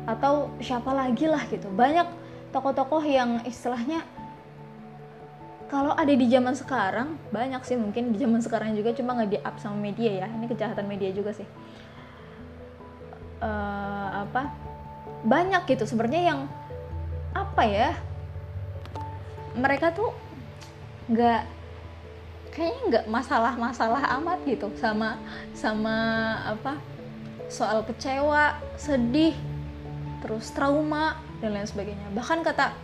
Atau 0.09 0.53
siapa 0.61 0.93
lagi 0.93 1.29
lah 1.29 1.45
gitu. 1.49 1.69
Banyak 1.73 2.09
tokoh-tokoh 2.53 3.05
yang 3.05 3.45
istilahnya 3.45 4.05
kalau 5.69 5.93
ada 5.93 6.09
di 6.09 6.25
zaman 6.33 6.57
sekarang 6.57 7.21
banyak 7.29 7.61
sih 7.69 7.77
mungkin 7.77 8.17
di 8.17 8.25
zaman 8.25 8.41
sekarang 8.41 8.73
juga 8.73 8.97
cuma 8.97 9.13
nggak 9.21 9.31
di 9.37 9.39
up 9.45 9.57
sama 9.61 9.77
media 9.77 10.25
ya. 10.25 10.27
Ini 10.29 10.49
kejahatan 10.49 10.89
media 10.89 11.13
juga 11.13 11.37
sih. 11.37 11.49
Uh, 13.45 14.25
apa? 14.25 14.49
Banyak 15.29 15.69
gitu. 15.69 15.85
Sebenarnya 15.85 16.33
yang 16.33 16.41
apa 17.37 17.63
ya? 17.69 17.93
Mereka 19.61 19.93
tuh 19.93 20.09
nggak 21.13 21.58
kayaknya 22.59 22.83
nggak 22.91 23.07
masalah-masalah 23.07 24.03
amat 24.19 24.43
gitu 24.43 24.67
sama 24.75 25.15
sama 25.55 25.97
apa 26.43 26.75
soal 27.47 27.87
kecewa 27.87 28.59
sedih 28.75 29.33
terus 30.19 30.51
trauma 30.51 31.15
dan 31.39 31.55
lain 31.55 31.71
sebagainya. 31.71 32.11
Bahkan 32.11 32.43
kata 32.43 32.75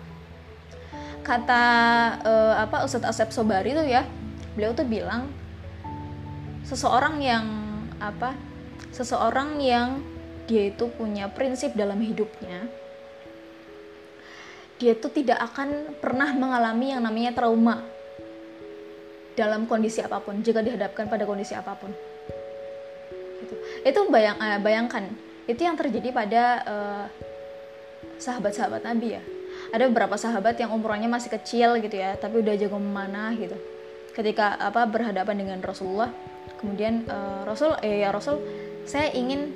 kata 1.26 1.64
uh, 2.22 2.54
apa 2.62 2.87
Ustadz 2.87 3.10
Asep 3.10 3.34
Sobari 3.34 3.74
tuh 3.74 3.82
ya 3.82 4.06
beliau 4.54 4.70
tuh 4.76 4.87
bilang 4.87 5.26
seseorang 6.62 7.18
yang 7.18 7.44
apa 7.98 8.37
seseorang 8.94 9.58
yang 9.58 9.98
dia 10.44 10.68
itu 10.70 10.87
punya 10.92 11.26
prinsip 11.32 11.72
dalam 11.72 11.98
hidupnya 11.98 12.68
dia 14.76 14.92
tuh 14.92 15.08
tidak 15.08 15.40
akan 15.40 15.96
pernah 15.98 16.37
mengalami 16.37 16.92
yang 16.92 17.00
namanya 17.00 17.32
trauma 17.32 17.80
dalam 19.35 19.66
kondisi 19.66 19.99
apa 20.01 20.23
pun 20.23 20.40
jika 20.40 20.62
dihadapkan 20.62 21.11
pada 21.11 21.27
kondisi 21.27 21.55
apa 21.55 21.75
pun. 21.75 21.90
Gitu. 23.44 23.55
itu 23.85 24.01
bayang, 24.09 24.38
uh, 24.40 24.57
bayangkan 24.62 25.05
itu 25.44 25.61
yang 25.61 25.77
terjadi 25.77 26.09
pada 26.14 26.42
uh, 26.64 27.05
sahabat-sahabat 28.16 28.87
Nabi 28.87 29.20
ya. 29.20 29.23
Ada 29.75 29.90
beberapa 29.90 30.14
sahabat 30.14 30.57
yang 30.57 30.70
umurnya 30.73 31.11
masih 31.11 31.35
kecil 31.35 31.77
gitu 31.83 31.99
ya 31.99 32.16
tapi 32.16 32.40
udah 32.40 32.55
jago 32.57 32.79
memanah 32.79 33.35
gitu. 33.37 33.59
Ketika 34.14 34.55
apa 34.57 34.87
berhadapan 34.87 35.44
dengan 35.44 35.59
Rasulullah 35.61 36.09
kemudian 36.62 37.05
uh, 37.11 37.42
Rasul 37.44 37.77
eh 37.83 38.07
ya 38.07 38.14
Rasul 38.14 38.40
saya 38.88 39.11
ingin 39.12 39.51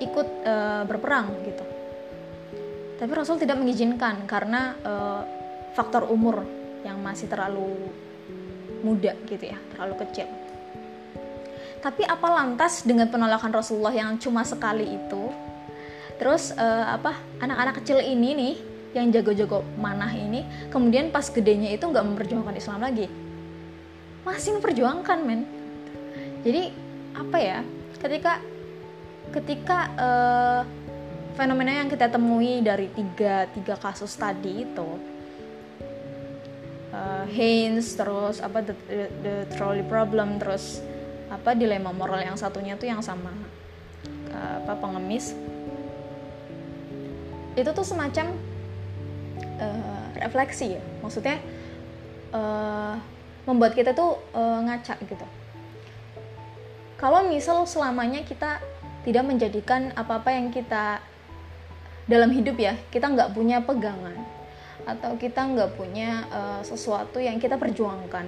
ikut 0.00 0.28
uh, 0.46 0.82
berperang 0.86 1.34
gitu. 1.44 1.64
Tapi 3.02 3.12
Rasul 3.12 3.42
tidak 3.42 3.58
mengizinkan 3.58 4.24
karena 4.30 4.78
uh, 4.86 5.20
faktor 5.74 6.06
umur 6.06 6.46
yang 6.86 7.02
masih 7.02 7.26
terlalu 7.26 7.90
muda 8.82 9.14
gitu 9.30 9.44
ya 9.48 9.58
terlalu 9.74 10.02
kecil. 10.06 10.28
Tapi 11.82 12.06
apa 12.06 12.28
lantas 12.30 12.86
dengan 12.86 13.10
penolakan 13.10 13.50
Rasulullah 13.50 13.90
yang 13.90 14.14
cuma 14.18 14.46
sekali 14.46 14.86
itu? 14.98 15.34
Terus 16.18 16.54
uh, 16.54 16.94
apa 16.94 17.18
anak-anak 17.42 17.82
kecil 17.82 17.98
ini 17.98 18.30
nih 18.38 18.54
yang 18.94 19.10
jago-jago 19.10 19.66
manah 19.80 20.12
ini 20.14 20.44
kemudian 20.70 21.10
pas 21.10 21.26
gedenya 21.26 21.74
itu 21.74 21.82
nggak 21.82 22.06
memperjuangkan 22.06 22.54
Islam 22.54 22.86
lagi. 22.86 23.10
Masih 24.22 24.54
memperjuangkan 24.54 25.18
men. 25.26 25.42
Jadi 26.46 26.70
apa 27.18 27.38
ya 27.42 27.58
ketika 27.98 28.38
ketika 29.34 29.78
uh, 29.98 30.62
fenomena 31.34 31.82
yang 31.82 31.88
kita 31.90 32.06
temui 32.06 32.62
dari 32.62 32.86
tiga 32.94 33.50
tiga 33.50 33.74
kasus 33.74 34.14
tadi 34.14 34.62
itu 34.62 34.88
uh, 36.92 37.24
Haynes 37.26 37.96
terus 37.96 38.38
apa 38.38 38.62
the, 38.62 38.74
the, 38.86 39.04
the 39.24 39.34
trolley 39.56 39.82
problem 39.82 40.38
terus 40.38 40.84
apa 41.32 41.56
dilema 41.56 41.90
moral 41.90 42.20
yang 42.20 42.36
satunya 42.36 42.76
tuh 42.76 42.88
yang 42.88 43.00
sama. 43.00 43.32
Uh, 44.32 44.62
apa 44.64 44.72
pengemis. 44.78 45.36
Itu 47.52 47.72
tuh 47.72 47.84
semacam 47.84 48.32
uh, 49.60 50.06
refleksi 50.20 50.76
ya. 50.76 50.82
Maksudnya 51.04 51.40
uh, 52.32 52.96
membuat 53.44 53.76
kita 53.76 53.92
tuh 53.92 54.20
uh, 54.32 54.60
ngaca 54.64 54.96
gitu. 55.04 55.26
Kalau 56.96 57.26
misal 57.26 57.66
selamanya 57.66 58.22
kita 58.22 58.62
tidak 59.02 59.26
menjadikan 59.26 59.90
apa-apa 59.98 60.30
yang 60.30 60.54
kita 60.54 61.02
dalam 62.06 62.30
hidup 62.34 62.58
ya 62.58 62.74
kita 62.90 63.10
nggak 63.10 63.34
punya 63.34 63.62
pegangan 63.62 64.14
atau 64.82 65.14
kita 65.14 65.46
nggak 65.46 65.78
punya 65.78 66.26
uh, 66.30 66.60
sesuatu 66.66 67.22
yang 67.22 67.38
kita 67.38 67.54
perjuangkan 67.54 68.26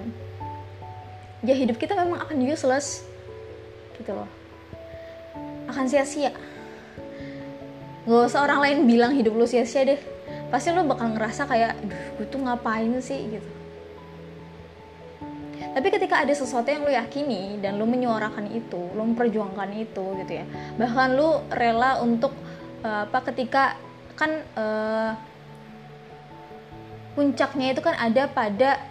ya 1.45 1.53
hidup 1.53 1.77
kita 1.77 1.93
memang 1.93 2.25
akan 2.25 2.41
useless 2.41 3.05
gitu 4.01 4.17
loh. 4.17 4.29
Akan 5.69 5.87
sia-sia. 5.87 6.33
Nggak 8.05 8.23
usah 8.33 8.45
orang 8.45 8.61
lain 8.65 8.79
bilang 8.89 9.13
hidup 9.13 9.37
lu 9.37 9.45
sia-sia 9.45 9.85
deh. 9.85 10.01
Pasti 10.49 10.73
lo 10.73 10.85
bakal 10.89 11.15
ngerasa 11.17 11.45
kayak 11.45 11.73
duh 11.85 12.03
gue 12.21 12.27
tuh 12.33 12.41
ngapain 12.41 12.91
sih? 13.01 13.39
Gitu. 13.39 13.51
Tapi 15.75 15.89
ketika 15.91 16.23
ada 16.23 16.31
sesuatu 16.31 16.71
yang 16.71 16.87
lo 16.87 16.93
yakini 16.93 17.59
dan 17.59 17.77
lo 17.77 17.85
menyuarakan 17.85 18.47
itu 18.55 18.93
lo 18.95 19.03
memperjuangkan 19.05 19.71
itu 19.75 20.05
gitu 20.25 20.33
ya. 20.33 20.45
Bahkan 20.81 21.09
lo 21.19 21.45
rela 21.53 22.01
untuk 22.01 22.33
uh, 22.87 23.05
apa 23.05 23.21
ketika 23.33 23.77
kan 24.15 24.31
uh, 24.55 25.13
puncaknya 27.15 27.73
itu 27.73 27.81
kan 27.81 27.95
ada 27.95 28.27
pada 28.27 28.83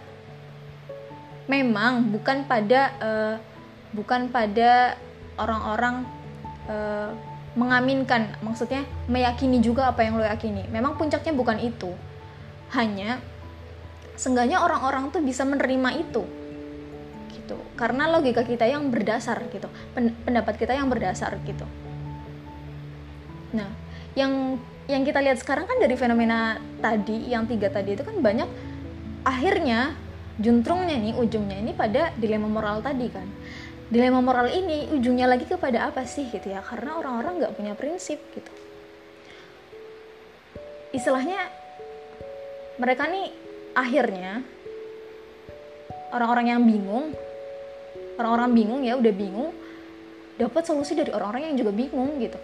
memang 1.44 2.08
bukan 2.08 2.48
pada 2.48 2.80
uh, 3.00 3.34
bukan 3.92 4.32
pada 4.32 4.96
orang-orang 5.36 6.08
uh, 6.66 7.12
mengaminkan 7.54 8.34
maksudnya 8.42 8.82
meyakini 9.06 9.62
juga 9.62 9.92
apa 9.92 10.02
yang 10.02 10.18
lo 10.18 10.26
yakini. 10.26 10.66
Memang 10.72 10.98
puncaknya 10.98 11.30
bukan 11.36 11.62
itu. 11.62 11.94
Hanya 12.74 13.22
seenggaknya 14.18 14.58
orang-orang 14.58 15.14
tuh 15.14 15.22
bisa 15.22 15.46
menerima 15.46 16.02
itu. 16.02 16.26
Gitu. 17.30 17.56
Karena 17.78 18.10
logika 18.10 18.42
kita 18.42 18.66
yang 18.66 18.90
berdasar 18.90 19.38
gitu. 19.54 19.70
Pendapat 19.94 20.58
kita 20.58 20.74
yang 20.74 20.90
berdasar 20.90 21.38
gitu. 21.46 21.62
Nah 23.54 23.70
yang 24.18 24.58
yang 24.84 25.02
kita 25.02 25.24
lihat 25.24 25.40
sekarang 25.40 25.64
kan 25.64 25.80
dari 25.80 25.96
fenomena 25.96 26.60
tadi 26.84 27.32
yang 27.32 27.48
tiga 27.48 27.72
tadi 27.72 27.96
itu 27.96 28.04
kan 28.04 28.20
banyak 28.20 28.48
akhirnya 29.24 29.96
juntrungnya 30.36 31.00
nih 31.00 31.14
ujungnya 31.16 31.56
ini 31.56 31.72
pada 31.72 32.12
dilema 32.20 32.48
moral 32.50 32.84
tadi 32.84 33.08
kan. 33.08 33.24
Dilema 33.88 34.20
moral 34.20 34.48
ini 34.48 34.90
ujungnya 34.92 35.28
lagi 35.28 35.44
kepada 35.48 35.88
apa 35.88 36.04
sih 36.04 36.28
gitu 36.28 36.52
ya? 36.52 36.60
Karena 36.60 37.00
orang-orang 37.00 37.40
nggak 37.40 37.54
punya 37.56 37.72
prinsip 37.76 38.20
gitu. 38.32 38.52
Istilahnya 40.92 41.40
mereka 42.76 43.06
nih 43.06 43.30
akhirnya 43.74 44.42
orang-orang 46.14 46.46
yang 46.46 46.62
bingung 46.62 47.14
orang-orang 48.18 48.50
bingung 48.54 48.82
ya 48.86 48.94
udah 48.94 49.14
bingung 49.14 49.50
dapat 50.38 50.62
solusi 50.66 50.94
dari 50.94 51.10
orang-orang 51.10 51.50
yang 51.50 51.56
juga 51.58 51.72
bingung 51.74 52.18
gitu 52.22 52.38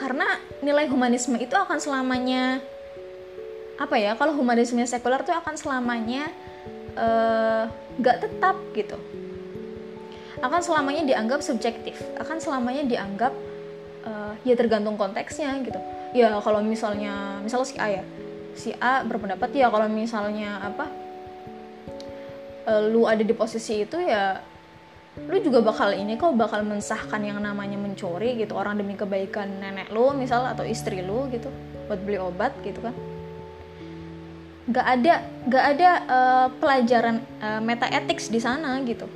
karena 0.00 0.24
nilai 0.64 0.88
humanisme 0.88 1.36
itu 1.36 1.52
akan 1.52 1.76
selamanya 1.76 2.64
apa 3.76 3.96
ya 4.00 4.16
kalau 4.16 4.32
humanisme 4.32 4.80
sekuler 4.88 5.20
itu 5.20 5.32
akan 5.32 5.54
selamanya 5.60 6.32
eh, 6.96 7.64
nggak 8.00 8.16
uh, 8.16 8.20
tetap 8.24 8.56
gitu. 8.72 8.96
Akan 10.40 10.64
selamanya 10.64 11.04
dianggap 11.04 11.44
subjektif 11.44 12.00
akan 12.16 12.40
selamanya 12.40 12.88
dianggap 12.88 13.32
uh, 14.08 14.32
ya 14.40 14.56
tergantung 14.56 14.96
konteksnya 14.96 15.60
gitu. 15.60 15.76
Ya 16.16 16.32
kalau 16.40 16.64
misalnya 16.64 17.44
misalnya 17.44 17.68
si 17.68 17.76
A 17.76 17.86
ya 17.92 18.04
si 18.56 18.70
A 18.80 19.04
berpendapat 19.04 19.52
ya 19.52 19.68
kalau 19.68 19.84
misalnya 19.88 20.64
apa 20.64 20.88
uh, 22.68 22.82
lu 22.88 23.04
ada 23.04 23.20
di 23.20 23.36
posisi 23.36 23.84
itu 23.84 24.00
ya 24.00 24.40
lu 25.18 25.42
juga 25.42 25.58
bakal 25.58 25.90
ini 25.90 26.14
kok 26.14 26.38
bakal 26.38 26.62
mensahkan 26.62 27.18
yang 27.18 27.42
namanya 27.42 27.74
mencuri 27.74 28.38
gitu 28.38 28.54
orang 28.54 28.78
demi 28.78 28.94
kebaikan 28.94 29.58
nenek 29.58 29.90
lu 29.90 30.14
misal 30.14 30.46
atau 30.46 30.62
istri 30.62 31.02
lu 31.02 31.26
gitu 31.34 31.50
buat 31.90 31.98
beli 32.06 32.22
obat 32.22 32.54
gitu 32.62 32.78
kan. 32.78 32.94
Nggak 34.70 34.86
ada 34.86 35.14
nggak 35.50 35.64
ada 35.76 35.90
uh, 36.06 36.46
pelajaran 36.62 37.16
uh, 37.42 37.58
meta 37.58 37.90
ethics 37.90 38.30
di 38.30 38.38
sana 38.38 38.78
gitu. 38.86 39.10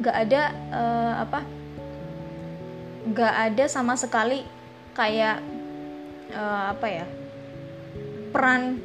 Nggak 0.00 0.16
ada 0.16 0.42
uh, 0.72 1.14
apa 1.28 1.40
nggak 3.12 3.34
ada 3.52 3.64
sama 3.68 4.00
sekali 4.00 4.48
kayak 4.96 5.44
uh, 6.32 6.72
apa 6.72 6.86
ya 6.88 7.06
peran 8.32 8.80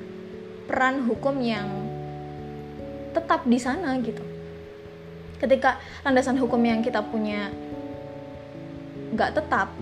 peran 0.68 1.08
hukum 1.08 1.40
yang 1.40 1.68
tetap 3.16 3.44
di 3.48 3.60
sana 3.60 3.96
gitu 4.00 4.33
ketika 5.44 5.84
landasan 6.08 6.40
hukum 6.40 6.64
yang 6.64 6.80
kita 6.80 7.04
punya 7.04 7.52
nggak 9.12 9.36
tetap 9.36 9.76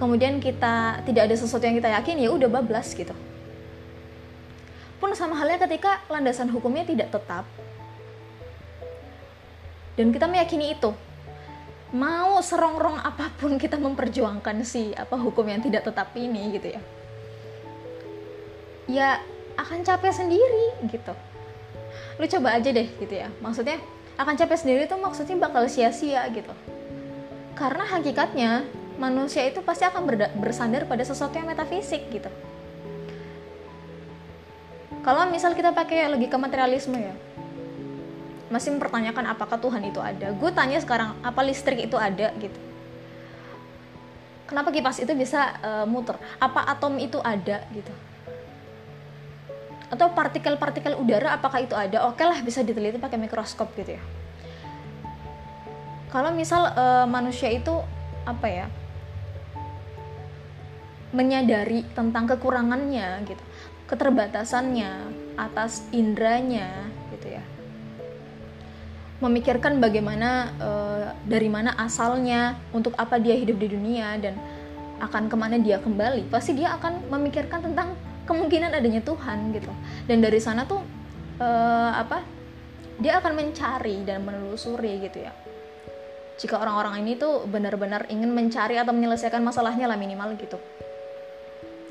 kemudian 0.00 0.40
kita 0.40 1.04
tidak 1.04 1.28
ada 1.28 1.36
sesuatu 1.36 1.60
yang 1.68 1.76
kita 1.76 1.92
yakin 1.92 2.24
ya 2.24 2.32
udah 2.32 2.48
bablas 2.48 2.96
gitu. 2.96 3.12
Pun 4.96 5.12
sama 5.12 5.36
halnya 5.36 5.60
ketika 5.60 6.00
landasan 6.08 6.48
hukumnya 6.48 6.88
tidak 6.88 7.12
tetap. 7.12 7.44
Dan 10.00 10.08
kita 10.08 10.24
meyakini 10.24 10.72
itu. 10.72 10.96
Mau 11.92 12.40
serongrong 12.40 12.96
apa 12.96 13.28
pun 13.36 13.60
kita 13.60 13.76
memperjuangkan 13.76 14.64
si 14.64 14.96
apa 14.96 15.20
hukum 15.20 15.44
yang 15.44 15.60
tidak 15.60 15.84
tetap 15.84 16.16
ini 16.16 16.56
gitu 16.56 16.72
ya. 16.72 16.82
Ya 18.88 19.08
akan 19.60 19.84
capek 19.84 20.16
sendiri 20.16 20.80
gitu. 20.88 21.12
Lu 22.16 22.24
coba 22.24 22.56
aja 22.56 22.72
deh 22.72 22.88
gitu 22.88 23.14
ya. 23.20 23.28
Maksudnya 23.44 23.76
akan 24.18 24.34
capek 24.34 24.56
sendiri 24.58 24.80
itu 24.88 24.96
maksudnya 24.98 25.36
bakal 25.38 25.66
sia-sia 25.70 26.26
gitu. 26.32 26.50
Karena 27.54 27.84
hakikatnya 27.84 28.64
manusia 28.96 29.44
itu 29.46 29.60
pasti 29.60 29.84
akan 29.84 30.06
bersandar 30.40 30.88
pada 30.88 31.04
sesuatu 31.04 31.36
yang 31.36 31.48
metafisik 31.48 32.08
gitu. 32.08 32.30
Kalau 35.00 35.28
misal 35.32 35.56
kita 35.56 35.72
pakai 35.72 36.10
logika 36.12 36.36
materialisme 36.36 36.96
ya 36.96 37.14
masih 38.50 38.74
mempertanyakan 38.74 39.30
apakah 39.30 39.62
Tuhan 39.62 39.86
itu 39.86 40.02
ada? 40.02 40.34
Gue 40.34 40.50
tanya 40.50 40.82
sekarang 40.82 41.14
apa 41.22 41.40
listrik 41.46 41.86
itu 41.86 41.94
ada 41.94 42.34
gitu? 42.34 42.58
Kenapa 44.50 44.74
kipas 44.74 44.98
itu 44.98 45.14
bisa 45.14 45.54
uh, 45.62 45.86
muter? 45.86 46.18
Apa 46.42 46.66
atom 46.66 46.98
itu 46.98 47.22
ada 47.22 47.62
gitu 47.70 47.94
atau 49.90 50.14
partikel-partikel 50.14 50.94
udara 50.94 51.34
apakah 51.34 51.66
itu 51.66 51.74
ada? 51.74 52.06
Oke 52.06 52.22
lah 52.22 52.38
bisa 52.46 52.62
diteliti 52.62 52.96
pakai 52.96 53.18
mikroskop 53.18 53.74
gitu 53.74 53.98
ya. 53.98 54.02
Kalau 56.10 56.30
misal 56.34 56.70
uh, 56.74 57.06
manusia 57.06 57.50
itu 57.50 57.74
apa 58.26 58.46
ya 58.46 58.66
menyadari 61.10 61.82
tentang 61.90 62.30
kekurangannya 62.30 63.26
gitu 63.26 63.42
keterbatasannya 63.90 64.90
atas 65.34 65.82
indranya 65.90 66.70
gitu 67.10 67.34
ya. 67.34 67.42
Memikirkan 69.18 69.82
bagaimana 69.82 70.54
uh, 70.62 71.04
dari 71.26 71.50
mana 71.50 71.74
asalnya 71.74 72.54
untuk 72.70 72.94
apa 72.94 73.18
dia 73.18 73.34
hidup 73.34 73.58
di 73.58 73.74
dunia 73.74 74.14
dan 74.22 74.38
akan 75.02 75.26
ke 75.26 75.36
mana 75.36 75.58
dia 75.58 75.82
kembali 75.82 76.30
pasti 76.30 76.54
dia 76.54 76.76
akan 76.78 77.10
memikirkan 77.10 77.66
tentang 77.66 77.98
kemungkinan 78.30 78.70
adanya 78.70 79.02
Tuhan 79.02 79.50
gitu. 79.50 79.72
Dan 80.06 80.22
dari 80.22 80.38
sana 80.38 80.62
tuh 80.62 80.78
uh, 81.42 81.92
apa 81.98 82.22
dia 83.02 83.18
akan 83.18 83.34
mencari 83.34 84.06
dan 84.06 84.22
menelusuri 84.22 85.02
gitu 85.02 85.26
ya. 85.26 85.34
Jika 86.38 86.56
orang-orang 86.62 87.02
ini 87.02 87.18
tuh 87.18 87.44
benar-benar 87.50 88.06
ingin 88.08 88.30
mencari 88.30 88.78
atau 88.78 88.94
menyelesaikan 88.94 89.42
masalahnya 89.42 89.90
lah 89.90 89.98
minimal 89.98 90.38
gitu. 90.38 90.56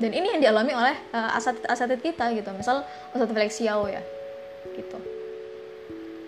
Dan 0.00 0.16
ini 0.16 0.32
yang 0.32 0.40
dialami 0.40 0.72
oleh 0.72 0.96
uh, 1.12 1.36
asatid-asatid 1.36 2.00
kita 2.00 2.32
gitu. 2.32 2.48
Misal 2.56 2.88
Ustadz 3.12 3.36
Felix 3.36 3.60
Yao 3.60 3.84
ya 3.84 4.00
gitu 4.76 5.09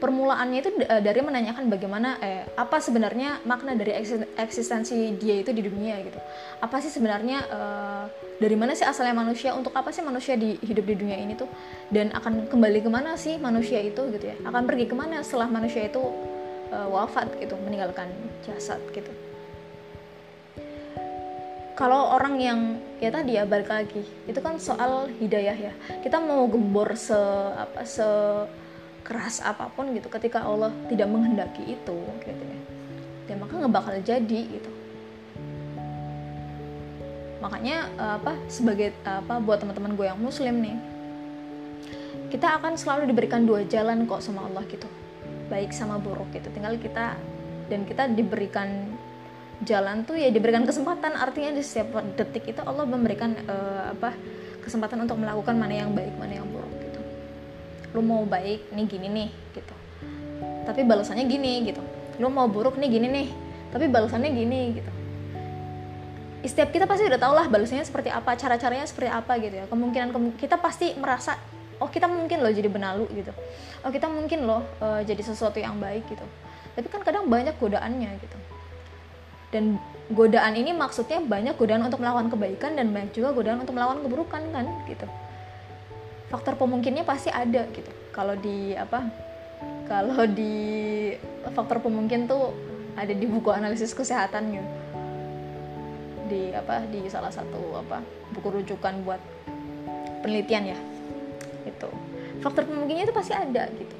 permulaannya 0.02 0.58
itu 0.58 0.70
dari 0.82 1.20
menanyakan 1.22 1.70
bagaimana 1.70 2.18
eh 2.18 2.42
apa 2.58 2.82
sebenarnya 2.82 3.46
makna 3.46 3.78
dari 3.78 3.94
eksistensi 4.34 5.14
dia 5.14 5.38
itu 5.38 5.54
di 5.54 5.62
dunia 5.62 6.02
gitu. 6.02 6.18
Apa 6.58 6.82
sih 6.82 6.90
sebenarnya 6.90 7.38
uh, 7.46 8.04
dari 8.42 8.58
mana 8.58 8.74
sih 8.74 8.82
asalnya 8.82 9.14
manusia 9.14 9.54
untuk 9.54 9.70
apa 9.78 9.94
sih 9.94 10.02
manusia 10.02 10.34
di 10.34 10.58
hidup 10.58 10.90
di 10.90 10.98
dunia 10.98 11.22
ini 11.22 11.38
tuh? 11.38 11.46
Dan 11.86 12.10
akan 12.10 12.50
kembali 12.50 12.82
ke 12.82 12.90
mana 12.90 13.14
sih 13.14 13.38
manusia 13.38 13.78
itu 13.78 14.02
gitu 14.10 14.26
ya? 14.26 14.34
Akan 14.42 14.66
pergi 14.66 14.90
ke 14.90 14.94
mana 14.98 15.22
setelah 15.22 15.46
manusia 15.46 15.86
itu 15.86 16.02
uh, 16.74 16.88
wafat 16.90 17.30
gitu 17.38 17.54
meninggalkan 17.62 18.10
jasad 18.42 18.82
gitu. 18.90 19.14
Kalau 21.78 22.10
orang 22.18 22.36
yang 22.42 22.60
ya 22.98 23.14
tadi 23.14 23.38
ya 23.38 23.46
balik 23.46 23.70
lagi 23.70 24.02
itu 24.26 24.40
kan 24.42 24.58
soal 24.58 25.06
hidayah 25.22 25.70
ya. 25.70 25.72
Kita 26.02 26.18
mau 26.18 26.50
gembor 26.50 26.98
se 26.98 27.16
apa 27.54 27.86
se 27.86 28.06
keras 29.02 29.42
apa 29.42 29.68
pun 29.74 29.90
gitu 29.92 30.06
ketika 30.08 30.46
Allah 30.46 30.70
tidak 30.86 31.10
menghendaki 31.10 31.74
itu 31.74 31.98
gitu 32.22 32.44
ya 32.46 32.58
ya 33.32 33.34
maka 33.38 33.52
nggak 33.56 33.72
bakal 33.72 33.94
jadi 34.02 34.40
gitu. 34.44 34.70
Makanya 37.42 37.90
eh, 37.96 38.14
apa 38.20 38.32
sebagai 38.46 38.94
apa 39.02 39.40
buat 39.42 39.62
teman-teman 39.62 39.96
gue 39.96 40.06
yang 40.06 40.20
muslim 40.20 40.62
nih 40.62 40.76
kita 42.28 42.60
akan 42.60 42.80
selalu 42.80 43.12
diberikan 43.12 43.44
dua 43.44 43.64
jalan 43.68 44.08
kok 44.08 44.24
sama 44.24 44.48
Allah 44.48 44.64
gitu. 44.68 44.88
Baik 45.52 45.72
sama 45.72 46.00
buruk 46.00 46.32
gitu. 46.32 46.48
Tinggal 46.52 46.80
kita 46.80 47.16
dan 47.68 47.84
kita 47.84 48.08
diberikan 48.08 48.88
jalan 49.62 50.02
tuh 50.08 50.16
ya 50.16 50.32
diberikan 50.32 50.64
kesempatan. 50.64 51.12
Artinya 51.12 51.52
di 51.52 51.60
setiap 51.60 52.00
detik 52.16 52.48
itu 52.48 52.60
Allah 52.64 52.88
memberikan 52.88 53.36
uh, 53.48 53.92
apa 53.92 54.16
kesempatan 54.64 55.04
untuk 55.04 55.20
melakukan 55.20 55.58
mana 55.58 55.74
yang 55.84 55.90
baik 55.92 56.14
mana 56.16 56.40
yang 56.40 56.48
buruk 56.48 56.81
lu 57.92 58.00
mau 58.00 58.24
baik 58.24 58.72
nih 58.72 58.86
gini 58.88 59.08
nih 59.08 59.28
gitu. 59.56 59.74
Tapi 60.64 60.80
balasannya 60.84 61.24
gini 61.28 61.68
gitu. 61.68 61.82
Lu 62.20 62.32
mau 62.32 62.48
buruk 62.48 62.80
nih 62.80 62.88
gini 62.88 63.08
nih 63.08 63.28
tapi 63.72 63.88
balasannya 63.88 64.30
gini 64.32 64.60
gitu. 64.80 64.90
Setiap 66.42 66.74
kita 66.74 66.84
pasti 66.90 67.06
udah 67.06 67.20
tau 67.20 67.32
lah 67.32 67.46
balasannya 67.46 67.86
seperti 67.86 68.10
apa 68.10 68.34
cara-caranya 68.34 68.84
seperti 68.88 69.08
apa 69.12 69.32
gitu 69.40 69.54
ya. 69.62 69.64
Kemungkinan 69.68 70.36
kita 70.36 70.56
pasti 70.58 70.96
merasa 70.98 71.36
oh 71.78 71.88
kita 71.88 72.08
mungkin 72.08 72.42
loh 72.42 72.52
jadi 72.52 72.68
benalu 72.68 73.08
gitu. 73.12 73.32
Oh 73.84 73.90
kita 73.92 74.08
mungkin 74.08 74.44
loh 74.44 74.64
uh, 74.82 75.00
jadi 75.04 75.22
sesuatu 75.22 75.60
yang 75.60 75.78
baik 75.78 76.08
gitu. 76.08 76.24
Tapi 76.72 76.88
kan 76.88 77.04
kadang 77.04 77.28
banyak 77.28 77.54
godaannya 77.60 78.10
gitu. 78.20 78.38
Dan 79.52 79.76
godaan 80.08 80.56
ini 80.56 80.72
maksudnya 80.72 81.20
banyak 81.20 81.60
godaan 81.60 81.84
untuk 81.84 82.00
melakukan 82.00 82.32
kebaikan 82.32 82.72
dan 82.72 82.88
banyak 82.88 83.12
juga 83.12 83.36
godaan 83.36 83.60
untuk 83.64 83.76
melakukan 83.76 84.00
keburukan 84.04 84.42
kan 84.52 84.64
gitu 84.88 85.06
faktor 86.32 86.56
pemungkinnya 86.56 87.04
pasti 87.04 87.28
ada 87.28 87.68
gitu. 87.76 87.92
Kalau 88.16 88.32
di 88.40 88.72
apa 88.72 89.04
kalau 89.84 90.24
di 90.24 91.12
faktor 91.52 91.84
pemungkin 91.84 92.24
tuh 92.24 92.56
ada 92.96 93.12
di 93.12 93.28
buku 93.28 93.52
analisis 93.52 93.92
kesehatan 93.92 94.56
gitu. 94.56 94.70
Di 96.32 96.56
apa 96.56 96.88
di 96.88 97.04
salah 97.12 97.28
satu 97.28 97.76
apa 97.76 98.00
buku 98.32 98.48
rujukan 98.64 99.04
buat 99.04 99.20
penelitian 100.24 100.72
ya 100.72 100.78
itu 101.68 101.90
faktor 102.40 102.66
pemungkinnya 102.66 103.04
itu 103.06 103.14
pasti 103.14 103.36
ada 103.36 103.68
gitu. 103.70 103.96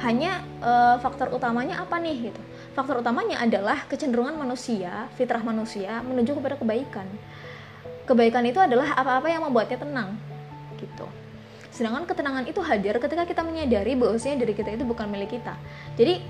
Hanya 0.00 0.44
uh, 0.60 0.96
faktor 1.00 1.32
utamanya 1.32 1.82
apa 1.82 1.96
nih 1.98 2.30
gitu? 2.30 2.40
Faktor 2.76 3.00
utamanya 3.00 3.40
adalah 3.40 3.86
kecenderungan 3.86 4.34
manusia, 4.34 5.06
fitrah 5.14 5.40
manusia 5.40 6.02
menuju 6.02 6.34
kepada 6.40 6.58
kebaikan. 6.58 7.06
Kebaikan 8.04 8.44
itu 8.44 8.60
adalah 8.60 8.92
apa-apa 8.98 9.32
yang 9.32 9.48
membuatnya 9.48 9.80
tenang, 9.80 10.18
gitu. 10.76 11.08
Sedangkan 11.74 12.06
ketenangan 12.06 12.46
itu 12.46 12.62
hadir 12.62 12.94
ketika 13.02 13.26
kita 13.26 13.42
menyadari 13.42 13.98
bahwasanya 13.98 14.46
diri 14.46 14.54
kita 14.54 14.78
itu 14.78 14.86
bukan 14.86 15.10
milik 15.10 15.34
kita. 15.34 15.58
Jadi 15.98 16.22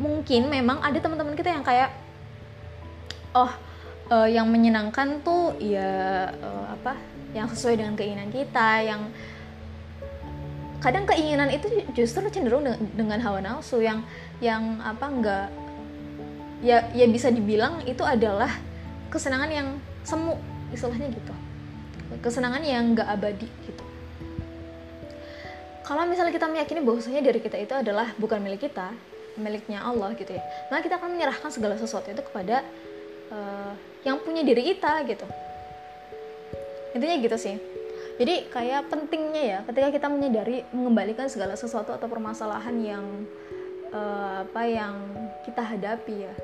mungkin 0.00 0.48
memang 0.48 0.80
ada 0.80 0.96
teman-teman 0.96 1.36
kita 1.36 1.52
yang 1.52 1.64
kayak 1.64 1.92
oh 3.36 3.52
uh, 4.12 4.28
yang 4.28 4.48
menyenangkan 4.48 5.20
tuh 5.20 5.56
ya 5.60 6.32
uh, 6.40 6.72
apa 6.72 6.96
yang 7.36 7.48
sesuai 7.48 7.80
dengan 7.80 7.94
keinginan 7.96 8.32
kita 8.32 8.68
yang 8.84 9.12
kadang 10.80 11.08
keinginan 11.08 11.48
itu 11.48 11.68
justru 11.96 12.28
cenderung 12.28 12.64
dengan, 12.64 12.80
dengan 12.92 13.18
hawa 13.24 13.40
nafsu 13.40 13.80
yang 13.80 14.04
yang 14.40 14.80
apa 14.84 15.06
enggak 15.08 15.48
ya 16.60 16.88
ya 16.92 17.04
bisa 17.08 17.32
dibilang 17.32 17.84
itu 17.84 18.04
adalah 18.04 18.52
kesenangan 19.08 19.50
yang 19.52 19.68
semu 20.04 20.36
istilahnya 20.72 21.08
gitu 21.12 21.34
kesenangan 22.22 22.62
yang 22.62 22.94
enggak 22.94 23.08
abadi 23.10 23.48
gitu. 23.66 23.84
Kalau 25.86 26.02
misalnya 26.02 26.34
kita 26.34 26.50
meyakini 26.50 26.82
bahwasanya 26.82 27.22
dari 27.22 27.38
kita 27.38 27.56
itu 27.62 27.74
adalah 27.74 28.10
bukan 28.18 28.42
milik 28.42 28.66
kita 28.66 28.90
miliknya 29.36 29.84
Allah 29.84 30.16
gitu 30.16 30.32
ya 30.32 30.40
maka 30.72 30.80
kita 30.88 30.96
akan 30.96 31.12
menyerahkan 31.12 31.52
segala 31.52 31.76
sesuatu 31.76 32.08
itu 32.08 32.24
kepada 32.24 32.64
uh, 33.28 33.72
yang 34.02 34.16
punya 34.22 34.42
diri 34.46 34.74
kita 34.74 35.02
gitu. 35.04 35.26
Intinya 36.94 37.16
gitu 37.20 37.36
sih. 37.36 37.56
Jadi 38.16 38.48
kayak 38.48 38.88
pentingnya 38.88 39.42
ya 39.44 39.58
ketika 39.68 39.92
kita 39.92 40.06
menyadari 40.08 40.64
mengembalikan 40.72 41.28
segala 41.28 41.52
sesuatu 41.52 41.92
atau 41.92 42.08
permasalahan 42.08 42.76
yang 42.80 43.04
uh, 43.92 44.46
apa 44.48 44.62
yang 44.64 44.94
kita 45.44 45.60
hadapi 45.60 46.24
ya 46.24 46.34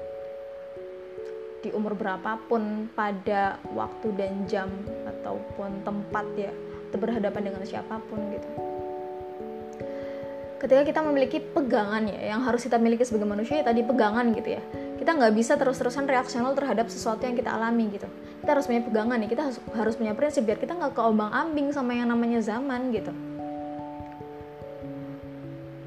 di 1.63 1.71
umur 1.71 1.95
berapapun 1.95 2.91
pada 2.93 3.57
waktu 3.73 4.11
dan 4.19 4.45
jam 4.51 4.69
ataupun 5.07 5.87
tempat 5.87 6.27
ya 6.35 6.53
atau 6.91 6.99
berhadapan 6.99 7.49
dengan 7.49 7.63
siapa 7.63 8.03
pun 8.11 8.19
gitu. 8.35 8.49
Ketika 10.59 10.83
kita 10.87 11.01
memiliki 11.03 11.39
pegangan 11.43 12.07
ya 12.07 12.35
yang 12.35 12.43
harus 12.47 12.63
kita 12.63 12.79
miliki 12.79 13.03
sebagai 13.03 13.27
manusia 13.27 13.63
ya 13.63 13.65
tadi 13.67 13.83
pegangan 13.83 14.35
gitu 14.35 14.59
ya. 14.59 14.63
Kita 14.99 15.19
nggak 15.19 15.35
bisa 15.35 15.59
terus-terusan 15.59 16.07
reaksional 16.07 16.55
terhadap 16.55 16.87
sesuatu 16.87 17.27
yang 17.27 17.35
kita 17.35 17.51
alami 17.51 17.91
gitu. 17.91 18.07
Kita 18.43 18.55
harus 18.55 18.67
punya 18.71 18.83
pegangan 18.83 19.19
nih 19.23 19.31
kita 19.31 19.43
harus, 19.75 19.95
punya 19.95 20.15
prinsip 20.15 20.43
biar 20.47 20.59
kita 20.59 20.75
nggak 20.75 20.95
keombang 20.95 21.31
ambing 21.31 21.75
sama 21.75 21.95
yang 21.95 22.11
namanya 22.11 22.39
zaman 22.43 22.95
gitu 22.95 23.11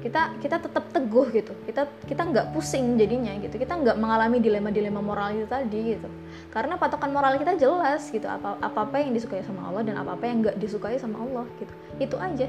kita 0.06 0.38
kita 0.38 0.62
tetap 0.62 0.84
teguh 0.94 1.26
gitu. 1.34 1.52
Kita 1.66 1.82
kita 2.06 2.22
nggak 2.22 2.46
pusing 2.54 2.94
jadinya 2.94 3.34
gitu. 3.42 3.58
Kita 3.58 3.74
nggak 3.74 3.98
mengalami 3.98 4.38
dilema-dilema 4.38 5.02
moral 5.02 5.34
itu 5.34 5.50
tadi 5.50 5.98
gitu. 5.98 6.06
Karena 6.54 6.78
patokan 6.78 7.10
moral 7.10 7.34
kita 7.42 7.58
jelas 7.58 8.06
gitu. 8.14 8.30
Apa 8.30 8.62
apa 8.62 8.78
apa 8.86 8.96
yang 9.02 9.10
disukai 9.10 9.42
sama 9.42 9.66
Allah 9.66 9.82
dan 9.82 9.98
apa 9.98 10.14
apa 10.14 10.24
yang 10.30 10.46
nggak 10.46 10.56
disukai 10.62 10.94
sama 11.02 11.18
Allah 11.26 11.44
gitu. 11.58 11.74
Itu 11.98 12.16
aja. 12.22 12.46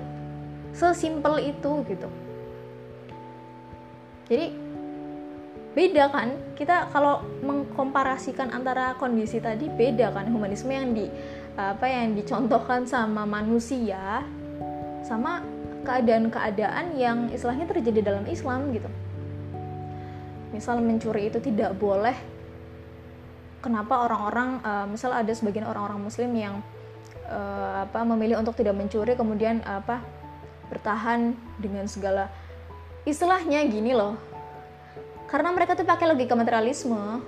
Sesimpel 0.77 1.49
itu 1.49 1.71
gitu. 1.89 2.07
Jadi 4.29 4.47
beda 5.73 6.13
kan? 6.13 6.29
Kita 6.53 6.93
kalau 6.93 7.25
mengkomparasikan 7.41 8.53
antara 8.53 8.93
kondisi 9.01 9.41
tadi 9.41 9.65
beda 9.65 10.13
kan? 10.13 10.29
Humanisme 10.29 10.69
yang 10.69 10.93
di 10.93 11.09
apa 11.57 11.89
yang 11.89 12.13
dicontohkan 12.13 12.85
sama 12.85 13.25
manusia 13.25 14.21
sama 15.01 15.41
keadaan-keadaan 15.87 16.99
yang 16.99 17.31
istilahnya 17.31 17.63
terjadi 17.63 18.03
dalam 18.03 18.27
Islam 18.27 18.75
gitu. 18.75 18.91
Misal 20.51 20.83
mencuri 20.83 21.31
itu 21.31 21.39
tidak 21.39 21.79
boleh. 21.79 22.15
Kenapa 23.63 24.03
orang-orang 24.03 24.59
uh, 24.61 24.85
misal 24.85 25.15
ada 25.15 25.31
sebagian 25.31 25.63
orang-orang 25.63 26.03
muslim 26.03 26.31
yang 26.35 26.59
uh, 27.31 27.87
apa 27.87 28.03
memilih 28.03 28.43
untuk 28.43 28.59
tidak 28.59 28.75
mencuri 28.75 29.15
kemudian 29.15 29.63
apa 29.63 30.03
bertahan 30.67 31.31
dengan 31.57 31.87
segala 31.87 32.27
istilahnya 33.07 33.63
gini 33.71 33.95
loh. 33.95 34.19
Karena 35.31 35.55
mereka 35.55 35.75
tuh 35.75 35.87
pakai 35.87 36.07
logika 36.11 36.35
materialisme 36.35 37.23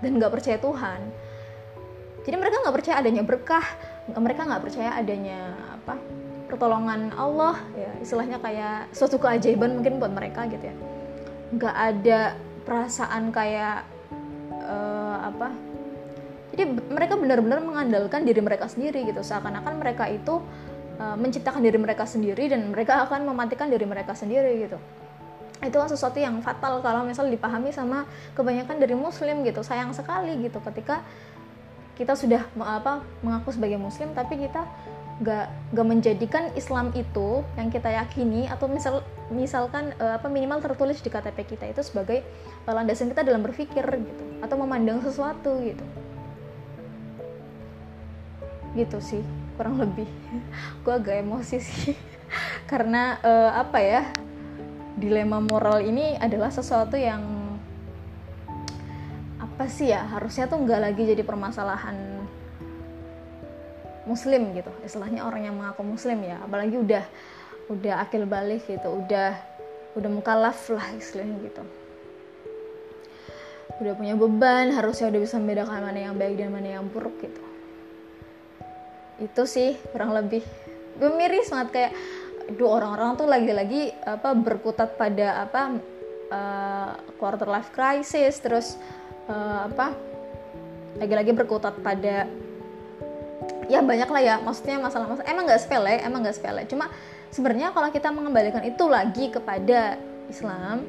dan 0.00 0.10
nggak 0.16 0.32
percaya 0.32 0.56
Tuhan. 0.56 1.00
Jadi 2.22 2.36
mereka 2.36 2.56
nggak 2.60 2.76
percaya 2.76 2.96
adanya 3.00 3.22
berkah 3.24 3.66
mereka 4.10 4.42
nggak 4.44 4.62
percaya 4.62 4.90
adanya 4.98 5.54
apa 5.78 5.94
pertolongan 6.52 7.08
Allah 7.16 7.56
ya 7.72 7.88
istilahnya 8.04 8.36
kayak 8.36 8.92
suatu 8.92 9.16
keajaiban 9.16 9.80
mungkin 9.80 9.96
buat 9.96 10.12
mereka 10.12 10.44
gitu 10.52 10.68
ya. 10.68 10.76
Nggak 11.56 11.76
ada 11.76 12.20
perasaan 12.68 13.32
kayak 13.32 13.88
uh, 14.60 15.32
apa 15.32 15.72
jadi 16.52 16.68
mereka 16.68 17.16
benar-benar 17.16 17.64
mengandalkan 17.64 18.28
diri 18.28 18.44
mereka 18.44 18.68
sendiri 18.68 19.08
gitu. 19.08 19.24
Seakan-akan 19.24 19.80
mereka 19.80 20.04
itu 20.12 20.44
uh, 21.00 21.16
menciptakan 21.16 21.64
diri 21.64 21.80
mereka 21.80 22.04
sendiri 22.04 22.52
dan 22.52 22.68
mereka 22.68 23.08
akan 23.08 23.24
mematikan 23.24 23.72
diri 23.72 23.88
mereka 23.88 24.12
sendiri 24.12 24.68
gitu. 24.68 24.76
Itu 25.64 25.76
kan 25.80 25.88
sesuatu 25.88 26.20
yang 26.20 26.44
fatal 26.44 26.84
kalau 26.84 27.08
misal 27.08 27.32
dipahami 27.32 27.72
sama 27.72 28.04
kebanyakan 28.36 28.76
dari 28.76 28.92
muslim 28.92 29.40
gitu. 29.48 29.64
Sayang 29.64 29.96
sekali 29.96 30.44
gitu 30.44 30.60
ketika 30.60 31.00
kita 31.96 32.12
sudah 32.12 32.44
apa 32.60 33.00
mengaku 33.24 33.52
sebagai 33.56 33.80
muslim 33.80 34.12
tapi 34.12 34.36
kita 34.44 34.64
gak 35.22 35.46
gak 35.70 35.86
menjadikan 35.86 36.50
Islam 36.58 36.90
itu 36.98 37.46
yang 37.54 37.70
kita 37.70 37.88
yakini 37.88 38.50
atau 38.50 38.66
misal 38.66 39.06
misalkan 39.30 39.94
uh, 40.02 40.18
apa 40.18 40.26
minimal 40.26 40.58
tertulis 40.58 40.98
di 40.98 41.08
KTP 41.08 41.56
kita 41.56 41.70
itu 41.70 41.80
sebagai 41.80 42.26
uh, 42.66 42.74
landasan 42.74 43.08
kita 43.14 43.22
dalam 43.22 43.40
berpikir 43.40 43.82
gitu 43.86 44.24
atau 44.42 44.56
memandang 44.58 44.98
sesuatu 45.00 45.62
gitu. 45.62 45.84
Gitu 48.74 48.98
sih 48.98 49.22
kurang 49.54 49.78
lebih. 49.78 50.10
Gue 50.82 50.94
agak 50.98 51.22
emosi 51.22 51.56
sih. 51.62 51.94
Karena 52.70 53.22
uh, 53.22 53.50
apa 53.56 53.78
ya 53.78 54.02
dilema 54.98 55.40
moral 55.40 55.86
ini 55.86 56.18
adalah 56.20 56.52
sesuatu 56.52 56.98
yang 56.98 57.22
apa 59.40 59.68
sih 59.68 59.92
ya 59.92 60.04
harusnya 60.10 60.48
tuh 60.48 60.60
nggak 60.64 60.80
lagi 60.80 61.02
jadi 61.06 61.22
permasalahan 61.24 62.11
muslim 64.08 64.54
gitu. 64.56 64.70
Istilahnya 64.82 65.26
orang 65.26 65.46
yang 65.46 65.56
mengaku 65.58 65.82
muslim 65.86 66.22
ya. 66.24 66.40
Apalagi 66.42 66.76
udah 66.78 67.04
udah 67.70 67.94
akil 68.02 68.26
balik 68.26 68.66
gitu. 68.66 68.88
Udah 68.88 69.36
udah 69.92 70.10
mukalaf 70.10 70.58
lah 70.72 70.86
istilahnya 70.96 71.36
gitu. 71.44 71.62
Udah 73.80 73.92
punya 73.96 74.14
beban 74.14 74.72
harusnya 74.72 75.10
udah 75.10 75.20
bisa 75.20 75.36
membedakan 75.40 75.80
mana 75.82 76.00
yang 76.10 76.14
baik 76.16 76.38
dan 76.38 76.52
mana 76.52 76.80
yang 76.80 76.84
buruk 76.88 77.16
gitu. 77.20 77.42
Itu 79.20 79.42
sih 79.48 79.76
kurang 79.92 80.12
lebih. 80.16 80.44
Miris 81.00 81.48
banget 81.48 81.68
kayak 81.72 81.92
dua 82.58 82.82
orang-orang 82.82 83.10
tuh 83.16 83.28
lagi-lagi 83.30 83.82
apa 84.04 84.34
berkutat 84.36 84.98
pada 84.98 85.46
apa 85.46 85.78
uh, 86.32 86.90
quarter 87.16 87.48
life 87.48 87.70
crisis 87.70 88.42
terus 88.42 88.76
uh, 89.30 89.70
apa 89.70 89.94
lagi-lagi 90.98 91.32
berkutat 91.32 91.78
pada 91.80 92.28
ya 93.72 93.80
banyak 93.80 94.08
lah 94.12 94.20
ya. 94.20 94.36
Maksudnya 94.44 94.76
masalah-masalah. 94.84 95.24
Emang 95.24 95.48
nggak 95.48 95.62
sepele 95.64 96.04
emang 96.04 96.20
nggak 96.20 96.36
sepele. 96.36 96.68
Cuma 96.68 96.92
sebenarnya 97.32 97.72
kalau 97.72 97.88
kita 97.88 98.12
mengembalikan 98.12 98.60
itu 98.68 98.84
lagi 98.84 99.32
kepada 99.32 99.96
Islam 100.28 100.84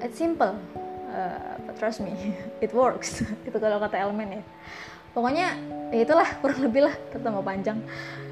it's 0.00 0.16
simple. 0.16 0.56
Uh, 1.10 1.58
trust 1.76 2.00
me 2.00 2.16
it 2.64 2.72
works. 2.72 3.20
Itu 3.48 3.60
kalau 3.60 3.76
kata 3.76 4.00
elemen 4.00 4.40
ya. 4.40 4.42
Pokoknya 5.10 5.58
ya 5.92 6.00
itulah 6.06 6.28
kurang 6.40 6.64
lebih 6.64 6.88
lah. 6.88 6.94
Kita 7.12 7.28
mau 7.28 7.44
panjang. 7.44 7.82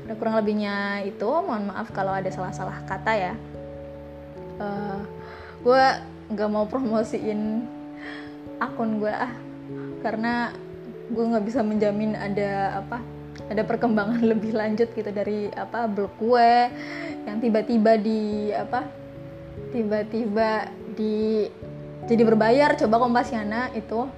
Udah 0.08 0.16
kurang 0.16 0.40
lebihnya 0.40 1.04
itu 1.04 1.28
mohon 1.28 1.68
maaf 1.68 1.92
kalau 1.92 2.16
ada 2.16 2.32
salah-salah 2.32 2.80
kata 2.88 3.12
ya. 3.12 3.34
Uh, 4.56 4.64
eh, 4.64 4.98
gue 5.60 5.84
nggak 6.32 6.48
mau 6.48 6.64
promosiin 6.64 7.66
akun 8.62 9.02
gue 9.02 9.12
ah. 9.12 9.32
Karena 10.00 10.54
gue 11.08 11.24
nggak 11.24 11.44
bisa 11.44 11.60
menjamin 11.64 12.12
ada 12.12 12.84
apa 12.84 13.00
ada 13.48 13.62
perkembangan 13.64 14.20
lebih 14.32 14.52
lanjut 14.52 14.92
gitu 14.92 15.10
dari 15.12 15.48
apa 15.52 15.88
blog 15.88 16.12
gue 16.20 16.50
yang 17.24 17.38
tiba-tiba 17.40 17.96
di 17.96 18.52
apa 18.52 18.84
tiba-tiba 19.72 20.68
di 20.96 21.46
jadi 22.08 22.22
berbayar. 22.24 22.74
Coba 22.80 22.96
kompasiana 23.04 23.68
itu 23.76 24.08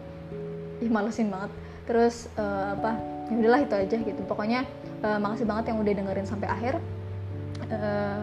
ih 0.80 0.88
malesin 0.88 1.28
banget. 1.28 1.51
Terus 1.91 2.30
uh, 2.38 2.78
apa 2.78 2.97
ya 3.28 3.34
udahlah 3.34 3.61
itu 3.66 3.74
aja 3.74 3.97
gitu. 3.99 4.22
Pokoknya 4.30 4.64
uh, 5.03 5.18
makasih 5.18 5.45
banget 5.45 5.74
yang 5.74 5.82
udah 5.82 5.93
dengerin 5.93 6.26
sampai 6.30 6.49
akhir. 6.49 6.74
Uh, 7.66 8.22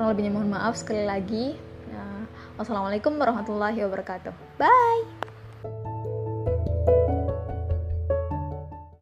lebihnya 0.00 0.32
mohon 0.32 0.50
maaf 0.50 0.74
sekali 0.74 1.04
lagi. 1.04 1.54
Uh, 1.92 2.24
wassalamualaikum 2.56 3.14
warahmatullahi 3.14 3.78
wabarakatuh. 3.84 4.32
Bye 4.56 5.33